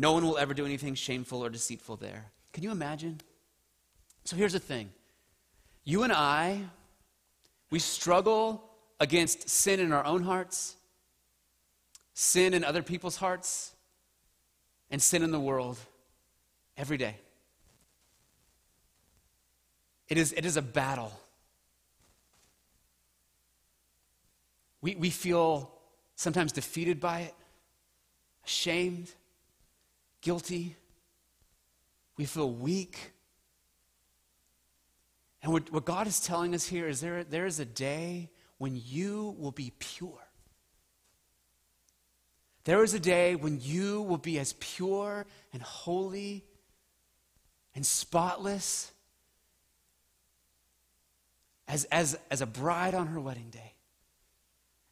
No 0.00 0.12
one 0.12 0.24
will 0.24 0.38
ever 0.38 0.54
do 0.54 0.64
anything 0.64 0.94
shameful 0.94 1.44
or 1.44 1.50
deceitful 1.50 1.96
there. 1.96 2.24
Can 2.54 2.62
you 2.62 2.70
imagine? 2.70 3.20
So 4.24 4.34
here's 4.34 4.54
the 4.54 4.58
thing 4.58 4.88
you 5.84 6.04
and 6.04 6.10
I, 6.10 6.62
we 7.70 7.80
struggle 7.80 8.64
against 8.98 9.50
sin 9.50 9.78
in 9.78 9.92
our 9.92 10.02
own 10.02 10.22
hearts, 10.22 10.74
sin 12.14 12.54
in 12.54 12.64
other 12.64 12.82
people's 12.82 13.16
hearts, 13.16 13.74
and 14.90 15.02
sin 15.02 15.22
in 15.22 15.32
the 15.32 15.40
world 15.40 15.76
every 16.78 16.96
day. 16.96 17.16
It 20.08 20.16
is, 20.16 20.32
it 20.32 20.46
is 20.46 20.56
a 20.56 20.62
battle. 20.62 21.12
We, 24.80 24.94
we 24.94 25.10
feel 25.10 25.70
sometimes 26.16 26.52
defeated 26.52 27.00
by 27.00 27.20
it, 27.20 27.34
ashamed, 28.46 29.12
guilty. 30.20 30.76
We 32.16 32.24
feel 32.24 32.50
weak. 32.50 33.12
And 35.42 35.52
what, 35.52 35.72
what 35.72 35.84
God 35.84 36.06
is 36.06 36.20
telling 36.20 36.54
us 36.54 36.66
here 36.66 36.86
is 36.86 37.00
there, 37.00 37.24
there 37.24 37.46
is 37.46 37.60
a 37.60 37.64
day 37.64 38.30
when 38.58 38.80
you 38.84 39.34
will 39.38 39.52
be 39.52 39.72
pure. 39.78 40.26
There 42.64 42.84
is 42.84 42.92
a 42.92 43.00
day 43.00 43.34
when 43.36 43.58
you 43.62 44.02
will 44.02 44.18
be 44.18 44.38
as 44.38 44.52
pure 44.60 45.26
and 45.52 45.62
holy 45.62 46.44
and 47.74 47.86
spotless 47.86 48.92
as, 51.66 51.84
as, 51.86 52.18
as 52.30 52.42
a 52.42 52.46
bride 52.46 52.94
on 52.94 53.06
her 53.06 53.20
wedding 53.20 53.48
day 53.48 53.74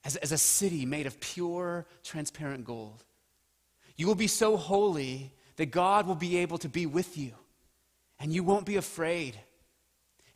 as, 0.09 0.17
as 0.17 0.33
a 0.33 0.39
city 0.39 0.87
made 0.87 1.07
of 1.07 1.21
pure, 1.21 1.87
transparent 2.03 2.65
gold. 2.65 3.05
You 3.99 4.07
will 4.07 4.15
be 4.15 4.29
so 4.29 4.57
holy 4.57 5.33
that 5.57 5.67
God 5.67 6.07
will 6.07 6.15
be 6.15 6.39
able 6.39 6.57
to 6.59 6.69
be 6.69 6.87
with 6.87 7.19
you, 7.19 7.33
and 8.19 8.33
you 8.33 8.43
won't 8.45 8.65
be 8.65 8.77
afraid. 8.77 9.39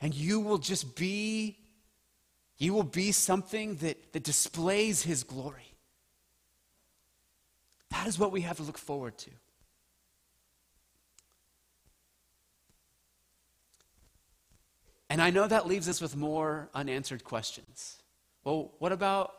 And 0.01 0.13
you 0.13 0.41
will 0.41 0.57
just 0.57 0.97
be, 0.97 1.57
you 2.57 2.73
will 2.73 2.83
be 2.83 3.13
something 3.13 3.75
that, 3.77 4.11
that 4.11 4.23
displays 4.23 5.01
His 5.01 5.23
glory. 5.23 5.73
That 7.89 8.05
is 8.05 8.19
what 8.19 8.33
we 8.33 8.41
have 8.41 8.57
to 8.57 8.63
look 8.63 8.77
forward 8.77 9.17
to. 9.19 9.29
And 15.09 15.21
I 15.21 15.29
know 15.29 15.47
that 15.47 15.67
leaves 15.67 15.87
us 15.87 16.01
with 16.01 16.17
more 16.17 16.69
unanswered 16.73 17.23
questions. 17.23 18.01
Well, 18.43 18.73
what 18.79 18.91
about 18.91 19.31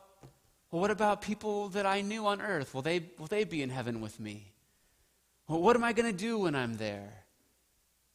well, 0.74 0.80
what 0.80 0.90
about 0.90 1.22
people 1.22 1.68
that 1.68 1.86
I 1.86 2.00
knew 2.00 2.26
on 2.26 2.40
earth? 2.40 2.74
Will 2.74 2.82
they, 2.82 3.00
will 3.16 3.28
they 3.28 3.44
be 3.44 3.62
in 3.62 3.70
heaven 3.70 4.00
with 4.00 4.18
me? 4.18 4.50
Well, 5.46 5.62
what 5.62 5.76
am 5.76 5.84
I 5.84 5.92
going 5.92 6.10
to 6.10 6.18
do 6.18 6.36
when 6.40 6.56
I'm 6.56 6.78
there? 6.78 7.12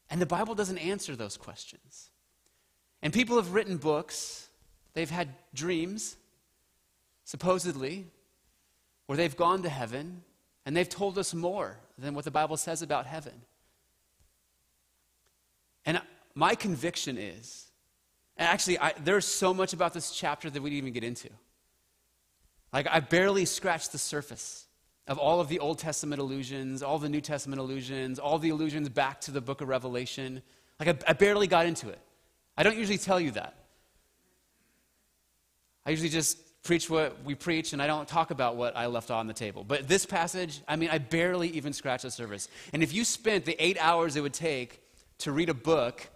And 0.10 0.22
the 0.22 0.26
Bible 0.26 0.56
doesn't 0.56 0.78
answer 0.78 1.16
those 1.16 1.38
questions. 1.38 2.10
And 3.02 3.14
people 3.14 3.38
have 3.38 3.54
written 3.54 3.78
books, 3.78 4.50
they've 4.94 5.10
had 5.10 5.30
dreams, 5.54 6.18
supposedly, 7.24 8.08
where 9.06 9.16
they've 9.16 9.38
gone 9.38 9.64
to 9.64 9.70
heaven, 9.70 10.22
and 10.66 10.76
they've 10.76 10.90
told 10.90 11.18
us 11.18 11.34
more 11.34 11.78
than 11.98 12.14
what 12.14 12.26
the 12.26 12.32
Bible 12.32 12.58
says 12.58 12.82
about 12.82 13.06
heaven. 13.06 13.42
And 15.86 16.02
my 16.36 16.56
conviction 16.56 17.18
is, 17.18 17.68
and 18.36 18.50
actually, 18.50 18.78
I, 18.80 18.96
there's 19.02 19.26
so 19.26 19.54
much 19.54 19.72
about 19.72 19.94
this 19.94 20.12
chapter 20.12 20.50
that 20.50 20.62
we 20.62 20.72
didn't 20.72 20.80
even 20.80 20.94
get 20.94 21.06
into. 21.06 21.30
Like, 22.72 22.88
I 22.88 23.00
barely 23.00 23.46
scratched 23.46 23.92
the 23.92 23.98
surface 23.98 24.66
of 25.08 25.18
all 25.18 25.42
of 25.42 25.48
the 25.50 25.60
Old 25.60 25.80
Testament 25.80 26.22
allusions, 26.22 26.84
all 26.84 27.00
the 27.00 27.10
New 27.10 27.22
Testament 27.22 27.60
allusions, 27.60 28.20
all 28.20 28.38
the 28.38 28.50
allusions 28.50 28.90
back 28.90 29.22
to 29.22 29.32
the 29.32 29.42
book 29.42 29.62
of 29.62 29.68
Revelation. 29.68 30.42
Like, 30.80 31.04
I, 31.04 31.12
I 31.12 31.14
barely 31.14 31.48
got 31.48 31.66
into 31.66 31.90
it. 31.90 32.00
I 32.56 32.64
don't 32.64 32.78
usually 32.78 32.98
tell 32.98 33.20
you 33.20 33.32
that. 33.32 33.56
I 35.86 35.92
usually 35.92 36.10
just 36.10 36.38
preach 36.62 36.90
what 36.90 37.24
we 37.24 37.36
preach 37.36 37.74
and 37.74 37.82
I 37.82 37.88
don't 37.88 38.08
talk 38.08 38.32
about 38.32 38.56
what 38.56 38.76
I 38.76 38.88
left 38.88 39.12
on 39.12 39.28
the 39.28 39.34
table. 39.34 39.64
But 39.64 39.88
this 39.88 40.06
passage, 40.06 40.62
I 40.68 40.76
mean, 40.76 40.90
I 40.90 40.98
barely 40.98 41.50
even 41.50 41.74
scratched 41.74 42.04
the 42.04 42.12
surface. 42.12 42.48
And 42.74 42.84
if 42.84 42.94
you 42.94 43.04
spent 43.04 43.46
the 43.46 43.56
eight 43.64 43.78
hours 43.80 44.16
it 44.16 44.22
would 44.22 44.34
take 44.34 44.82
to 45.20 45.32
read 45.32 45.50
a 45.50 45.54
book 45.54 46.08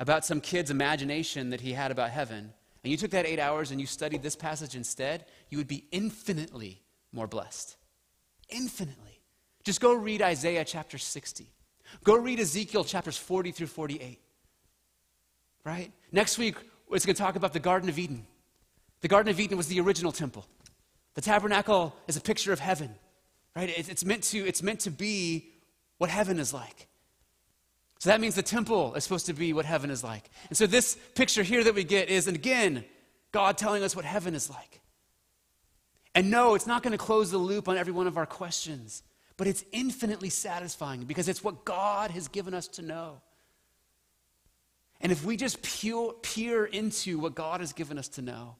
about 0.00 0.24
some 0.24 0.40
kid's 0.40 0.70
imagination 0.70 1.50
that 1.50 1.60
he 1.60 1.72
had 1.72 1.90
about 1.90 2.10
heaven, 2.10 2.52
and 2.88 2.92
you 2.92 2.96
took 2.96 3.10
that 3.10 3.26
eight 3.26 3.38
hours 3.38 3.70
and 3.70 3.78
you 3.78 3.86
studied 3.86 4.22
this 4.22 4.34
passage 4.34 4.74
instead, 4.74 5.26
you 5.50 5.58
would 5.58 5.68
be 5.68 5.84
infinitely 5.92 6.80
more 7.12 7.26
blessed. 7.26 7.76
Infinitely. 8.48 9.20
Just 9.62 9.82
go 9.82 9.92
read 9.92 10.22
Isaiah 10.22 10.64
chapter 10.64 10.96
60. 10.96 11.52
Go 12.02 12.16
read 12.16 12.40
Ezekiel 12.40 12.84
chapters 12.84 13.18
40 13.18 13.50
through 13.50 13.66
48. 13.66 14.18
Right? 15.64 15.92
Next 16.12 16.38
week, 16.38 16.56
it's 16.90 17.04
going 17.04 17.14
to 17.14 17.22
talk 17.22 17.36
about 17.36 17.52
the 17.52 17.60
Garden 17.60 17.90
of 17.90 17.98
Eden. 17.98 18.26
The 19.02 19.08
Garden 19.08 19.30
of 19.30 19.38
Eden 19.38 19.58
was 19.58 19.66
the 19.66 19.80
original 19.80 20.10
temple. 20.10 20.46
The 21.12 21.20
tabernacle 21.20 21.94
is 22.06 22.16
a 22.16 22.22
picture 22.22 22.54
of 22.54 22.58
heaven. 22.58 22.94
Right? 23.54 23.68
It's 23.68 24.02
meant 24.02 24.22
to, 24.22 24.38
it's 24.38 24.62
meant 24.62 24.80
to 24.80 24.90
be 24.90 25.50
what 25.98 26.08
heaven 26.08 26.38
is 26.38 26.54
like. 26.54 26.88
So 27.98 28.10
that 28.10 28.20
means 28.20 28.36
the 28.36 28.42
temple 28.42 28.94
is 28.94 29.02
supposed 29.02 29.26
to 29.26 29.32
be 29.32 29.52
what 29.52 29.64
heaven 29.64 29.90
is 29.90 30.04
like. 30.04 30.30
And 30.48 30.56
so 30.56 30.66
this 30.66 30.96
picture 31.14 31.42
here 31.42 31.64
that 31.64 31.74
we 31.74 31.82
get 31.82 32.08
is, 32.08 32.28
and 32.28 32.36
again, 32.36 32.84
God 33.32 33.58
telling 33.58 33.82
us 33.82 33.96
what 33.96 34.04
heaven 34.04 34.34
is 34.34 34.48
like. 34.48 34.80
And 36.14 36.30
no, 36.30 36.54
it's 36.54 36.66
not 36.66 36.82
going 36.82 36.92
to 36.92 36.98
close 36.98 37.30
the 37.30 37.38
loop 37.38 37.68
on 37.68 37.76
every 37.76 37.92
one 37.92 38.06
of 38.06 38.16
our 38.16 38.26
questions, 38.26 39.02
but 39.36 39.46
it's 39.46 39.64
infinitely 39.72 40.30
satisfying 40.30 41.04
because 41.04 41.28
it's 41.28 41.42
what 41.42 41.64
God 41.64 42.12
has 42.12 42.28
given 42.28 42.54
us 42.54 42.68
to 42.68 42.82
know. 42.82 43.20
And 45.00 45.12
if 45.12 45.24
we 45.24 45.36
just 45.36 45.62
peer, 45.62 46.10
peer 46.22 46.64
into 46.64 47.18
what 47.18 47.34
God 47.34 47.60
has 47.60 47.72
given 47.72 47.98
us 47.98 48.08
to 48.10 48.22
know, 48.22 48.56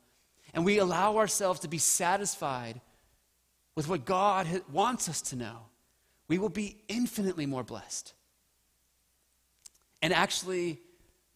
and 0.52 0.64
we 0.64 0.78
allow 0.78 1.16
ourselves 1.16 1.60
to 1.60 1.68
be 1.68 1.78
satisfied 1.78 2.80
with 3.74 3.88
what 3.88 4.04
God 4.04 4.46
wants 4.72 5.08
us 5.08 5.20
to 5.22 5.36
know, 5.36 5.66
we 6.26 6.38
will 6.38 6.48
be 6.48 6.78
infinitely 6.88 7.46
more 7.46 7.64
blessed. 7.64 8.14
And 10.02 10.12
actually, 10.12 10.80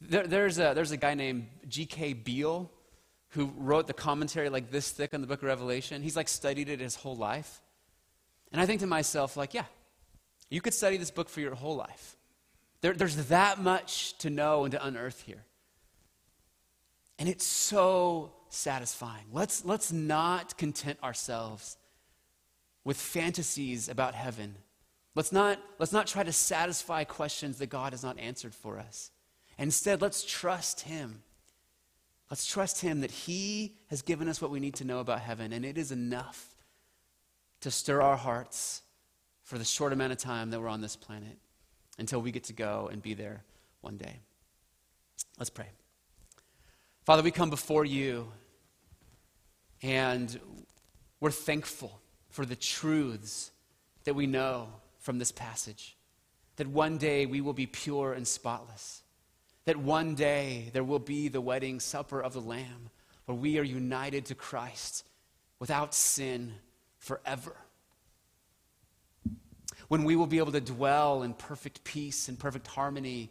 there, 0.01 0.27
there's, 0.27 0.59
a, 0.59 0.73
there's 0.75 0.91
a 0.91 0.97
guy 0.97 1.15
named 1.15 1.49
G.K. 1.69 2.15
Beale 2.15 2.71
who 3.31 3.53
wrote 3.57 3.87
the 3.87 3.95
commentary 3.95 4.49
like 4.49 4.71
this 4.71 4.91
thick 4.91 5.15
on 5.15 5.21
the 5.21 5.27
book 5.27 5.41
of 5.41 5.49
Revelation. 5.49 6.03
He's 6.03 6.17
like 6.17 6.29
studied 6.29 6.69
it 6.69 6.81
his 6.81 6.95
whole 6.95 7.17
life. 7.17 7.63
And 8.53 8.61
I 8.61 8.67
think 8.67 8.81
to 8.81 8.87
myself, 8.87 9.37
like, 9.37 9.55
yeah, 9.55 9.65
you 10.51 10.61
could 10.61 10.75
study 10.75 10.99
this 10.99 11.11
book 11.11 11.29
for 11.29 11.41
your 11.41 11.55
whole 11.55 11.77
life. 11.77 12.17
There, 12.83 12.93
there's 12.93 13.29
that 13.29 13.59
much 13.59 14.19
to 14.19 14.29
know 14.29 14.65
and 14.65 14.73
to 14.73 14.85
unearth 14.85 15.23
here. 15.23 15.45
And 17.19 17.29
it's 17.29 17.47
so 17.47 18.33
satisfying. 18.49 19.25
Let's, 19.33 19.65
let's 19.65 19.93
not 19.93 20.59
content 20.59 20.99
ourselves 21.03 21.79
with 22.85 22.97
fantasies 22.97 23.89
about 23.89 24.15
heaven. 24.15 24.57
Let's 25.15 25.33
not, 25.33 25.61
let's 25.79 25.93
not 25.93 26.07
try 26.07 26.23
to 26.23 26.33
satisfy 26.33 27.05
questions 27.05 27.59
that 27.59 27.69
God 27.69 27.93
has 27.93 28.03
not 28.03 28.19
answered 28.19 28.55
for 28.55 28.79
us. 28.79 29.11
Instead, 29.59 30.01
let's 30.01 30.25
trust 30.25 30.81
Him. 30.81 31.23
Let's 32.31 32.47
trust 32.47 32.81
Him 32.81 33.01
that 33.03 33.11
He 33.11 33.77
has 33.91 34.01
given 34.01 34.29
us 34.29 34.41
what 34.41 34.51
we 34.51 34.61
need 34.61 34.75
to 34.77 34.85
know 34.85 35.01
about 35.01 35.21
heaven, 35.21 35.53
and 35.53 35.65
it 35.65 35.77
is 35.77 35.93
enough 35.93 36.57
to 37.61 37.71
stir 37.71 38.01
our 38.01 38.17
hearts 38.17 38.83
for 39.45 39.59
the 39.59 39.65
short 39.65 39.93
amount 39.93 40.13
of 40.13 40.19
time 40.19 40.51
that 40.51 40.61
we're 40.61 40.69
on 40.69 40.81
this 40.81 40.97
planet 40.97 41.39
until 41.99 42.23
we 42.23 42.33
get 42.33 42.45
to 42.45 42.53
go 42.53 42.89
and 42.91 43.03
be 43.03 43.15
there 43.15 43.45
one 43.83 43.97
day. 43.97 44.21
Let's 45.39 45.51
pray. 45.51 45.69
Father, 47.05 47.23
we 47.23 47.31
come 47.31 47.51
before 47.51 47.85
you 47.85 48.29
and 49.83 50.39
we're 51.21 51.31
thankful 51.31 52.01
for 52.31 52.47
the 52.47 52.57
truths 52.57 53.51
that 54.05 54.15
we 54.15 54.27
know 54.27 54.69
from 55.03 55.19
this 55.19 55.31
passage. 55.31 55.97
That 56.57 56.67
one 56.67 56.97
day 56.97 57.27
we 57.27 57.43
will 57.43 57.53
be 57.53 57.67
pure 57.67 58.15
and 58.15 58.27
spotless. 58.27 59.03
That 59.67 59.77
one 59.77 60.15
day 60.15 60.71
there 60.73 60.85
will 60.85 60.99
be 60.99 61.29
the 61.29 61.41
wedding 61.41 61.79
supper 61.79 62.21
of 62.21 62.33
the 62.33 62.41
Lamb 62.41 62.91
where 63.27 63.37
we 63.37 63.59
are 63.59 63.63
united 63.63 64.27
to 64.27 64.35
Christ 64.35 65.05
without 65.59 65.95
sin 65.95 66.55
forever. 66.99 67.55
When 69.89 70.05
we 70.05 70.17
will 70.17 70.27
be 70.27 70.39
able 70.39 70.53
to 70.53 70.61
dwell 70.61 71.23
in 71.23 71.35
perfect 71.35 71.85
peace 71.85 72.29
and 72.29 72.39
perfect 72.39 72.67
harmony 72.67 73.31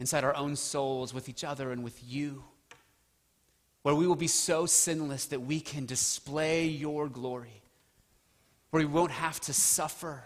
inside 0.00 0.24
our 0.24 0.36
own 0.36 0.56
souls 0.56 1.14
with 1.14 1.28
each 1.28 1.44
other 1.44 1.72
and 1.72 1.82
with 1.82 1.98
you. 2.04 2.44
Where 3.82 3.94
we 3.94 4.06
will 4.06 4.16
be 4.16 4.28
so 4.28 4.66
sinless 4.66 5.26
that 5.26 5.40
we 5.40 5.60
can 5.60 5.86
display 5.86 6.66
your 6.66 7.08
glory. 7.08 7.62
Where 8.70 8.80
we 8.82 8.92
won't 8.92 9.12
have 9.12 9.40
to 9.40 9.52
suffer. 9.52 10.24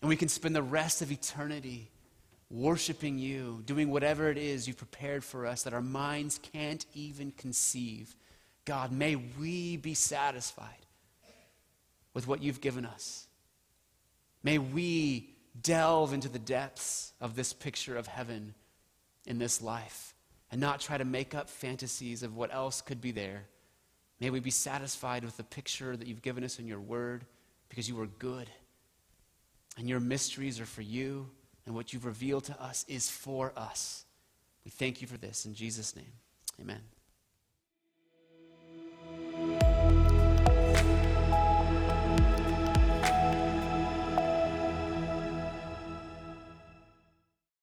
And 0.00 0.08
we 0.08 0.16
can 0.16 0.28
spend 0.28 0.54
the 0.54 0.62
rest 0.62 1.02
of 1.02 1.10
eternity 1.10 1.90
worshiping 2.50 3.18
you, 3.18 3.62
doing 3.66 3.90
whatever 3.90 4.30
it 4.30 4.38
is 4.38 4.66
you've 4.66 4.76
prepared 4.76 5.24
for 5.24 5.46
us 5.46 5.64
that 5.64 5.74
our 5.74 5.82
minds 5.82 6.38
can't 6.38 6.86
even 6.94 7.32
conceive. 7.32 8.14
God, 8.64 8.92
may 8.92 9.16
we 9.16 9.76
be 9.76 9.94
satisfied 9.94 10.86
with 12.14 12.26
what 12.26 12.42
you've 12.42 12.60
given 12.60 12.86
us. 12.86 13.26
May 14.42 14.58
we 14.58 15.34
delve 15.60 16.12
into 16.12 16.28
the 16.28 16.38
depths 16.38 17.12
of 17.20 17.34
this 17.34 17.52
picture 17.52 17.96
of 17.96 18.06
heaven 18.06 18.54
in 19.26 19.38
this 19.38 19.60
life 19.60 20.14
and 20.52 20.60
not 20.60 20.80
try 20.80 20.98
to 20.98 21.04
make 21.04 21.34
up 21.34 21.48
fantasies 21.48 22.22
of 22.22 22.36
what 22.36 22.54
else 22.54 22.80
could 22.80 23.00
be 23.00 23.10
there. 23.10 23.44
May 24.20 24.30
we 24.30 24.40
be 24.40 24.50
satisfied 24.50 25.24
with 25.24 25.36
the 25.36 25.42
picture 25.42 25.96
that 25.96 26.06
you've 26.06 26.22
given 26.22 26.44
us 26.44 26.58
in 26.58 26.66
your 26.68 26.80
word 26.80 27.24
because 27.68 27.88
you 27.88 28.00
are 28.00 28.06
good 28.06 28.48
and 29.76 29.88
your 29.88 30.00
mysteries 30.00 30.60
are 30.60 30.66
for 30.66 30.82
you 30.82 31.28
and 31.66 31.74
what 31.74 31.92
you've 31.92 32.04
revealed 32.04 32.44
to 32.44 32.62
us 32.62 32.84
is 32.88 33.10
for 33.10 33.52
us. 33.56 34.04
We 34.64 34.70
thank 34.70 35.00
you 35.00 35.08
for 35.08 35.16
this 35.16 35.46
in 35.46 35.54
Jesus' 35.54 35.94
name. 35.94 36.12
Amen. 36.60 36.80